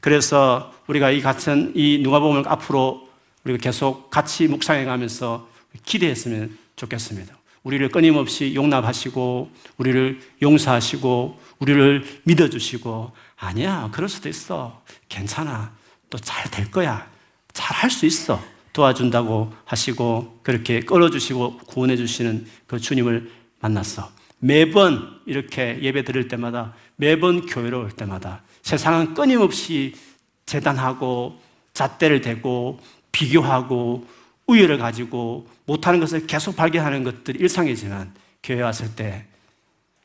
그래서 0.00 0.72
우리가 0.86 1.10
이 1.10 1.20
같은 1.20 1.72
이 1.74 1.98
누가복음을 2.02 2.44
앞으로 2.46 3.08
우리가 3.44 3.60
계속 3.60 4.10
같이 4.10 4.46
묵상해 4.46 4.84
가면서 4.84 5.48
기대했으면 5.84 6.56
좋겠습니다. 6.76 7.34
우리를 7.64 7.88
끊임없이 7.88 8.54
용납하시고 8.54 9.50
우리를 9.78 10.20
용서하시고 10.42 11.40
우리를 11.58 12.04
믿어주시고 12.24 13.12
아니야 13.36 13.88
그럴 13.92 14.08
수도 14.08 14.28
있어. 14.28 14.82
괜찮아. 15.08 15.72
또 16.10 16.18
잘 16.18 16.48
될 16.50 16.70
거야. 16.70 17.10
잘 17.52 17.74
할 17.76 17.90
수 17.90 18.06
있어. 18.06 18.40
도와준다고 18.72 19.52
하시고 19.64 20.40
그렇게 20.42 20.80
끌어주시고 20.80 21.58
구원해 21.66 21.96
주시는 21.96 22.46
그 22.66 22.78
주님을 22.78 23.30
만났어. 23.60 24.10
매번 24.38 25.20
이렇게 25.26 25.78
예배 25.80 26.04
드릴 26.04 26.28
때마다 26.28 26.74
매번 26.96 27.46
교회로 27.46 27.80
올 27.80 27.90
때마다 27.90 28.42
세상은 28.62 29.14
끊임없이 29.14 29.94
재단하고 30.46 31.40
잣대를 31.72 32.20
대고 32.20 32.78
비교하고 33.12 34.06
우열을 34.46 34.78
가지고 34.78 35.48
못하는 35.66 36.00
것을 36.00 36.26
계속 36.26 36.56
발견하는 36.56 37.04
것들이 37.04 37.38
일상이지만 37.38 38.14
교회 38.42 38.60
왔을 38.60 38.94
때 38.94 39.26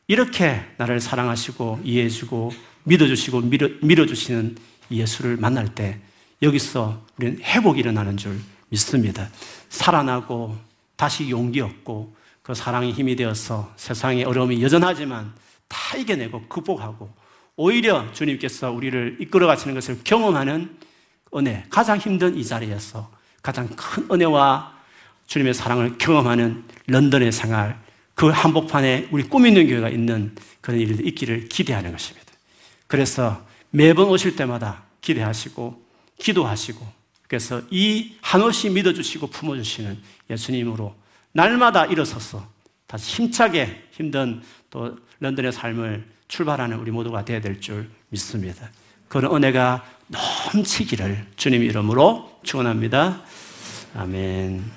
이렇게 0.07 0.61
나를 0.77 0.99
사랑하시고 0.99 1.81
이해해주고 1.83 2.51
믿어주시고 2.83 3.41
밀어, 3.41 3.69
밀어 3.81 4.05
주시는 4.05 4.57
예수를 4.91 5.37
만날 5.37 5.75
때 5.75 5.99
여기서 6.41 7.05
우리는 7.17 7.39
회복이 7.41 7.79
일어나는 7.79 8.17
줄 8.17 8.39
믿습니다. 8.69 9.29
살아나고 9.69 10.57
다시 10.95 11.29
용기 11.29 11.61
얻고 11.61 12.15
그 12.41 12.53
사랑의 12.53 12.93
힘이 12.93 13.15
되어서 13.15 13.71
세상의 13.75 14.23
어려움이 14.23 14.61
여전하지만 14.63 15.33
다 15.67 15.97
이겨내고 15.97 16.47
극복하고 16.47 17.09
오히려 17.55 18.11
주님께서 18.13 18.71
우리를 18.71 19.17
이끌어 19.19 19.45
가시는 19.45 19.75
것을 19.75 19.99
경험하는 20.03 20.77
은혜, 21.35 21.65
가장 21.69 21.97
힘든 21.97 22.35
이 22.37 22.43
자리에서 22.43 23.11
가장 23.41 23.67
큰 23.69 24.07
은혜와 24.11 24.77
주님의 25.27 25.53
사랑을 25.53 25.97
경험하는 25.97 26.63
런던의 26.87 27.31
생활, 27.31 27.79
그 28.15 28.29
한복판에 28.29 29.09
우리 29.11 29.23
꿈 29.23 29.45
있는 29.45 29.67
교회가 29.67 29.89
있는 29.89 30.35
그런 30.61 30.79
일이 30.79 31.07
있기를 31.07 31.47
기대하는 31.47 31.91
것입니다. 31.91 32.27
그래서 32.87 33.45
매번 33.69 34.07
오실 34.09 34.35
때마다 34.35 34.83
기대하시고 35.01 35.85
기도하시고 36.17 36.85
그래서 37.27 37.61
이 37.69 38.15
한없이 38.21 38.69
믿어주시고 38.69 39.27
품어주시는 39.27 39.99
예수님으로 40.31 40.95
날마다 41.31 41.85
일어서서 41.85 42.45
다시 42.87 43.15
힘차게 43.21 43.89
힘든 43.91 44.41
또 44.71 44.97
런던의 45.19 45.51
삶을 45.51 46.09
출발하는 46.27 46.77
우리 46.79 46.89
모두가 46.91 47.23
되어야 47.23 47.39
될 47.39 47.61
줄 47.61 47.89
믿습니다. 48.09 48.69
그런 49.07 49.35
은혜가 49.35 49.83
넘치기를 50.53 51.25
주님 51.35 51.63
이름으로 51.63 52.39
축원합니다. 52.43 53.21
아멘. 53.95 54.71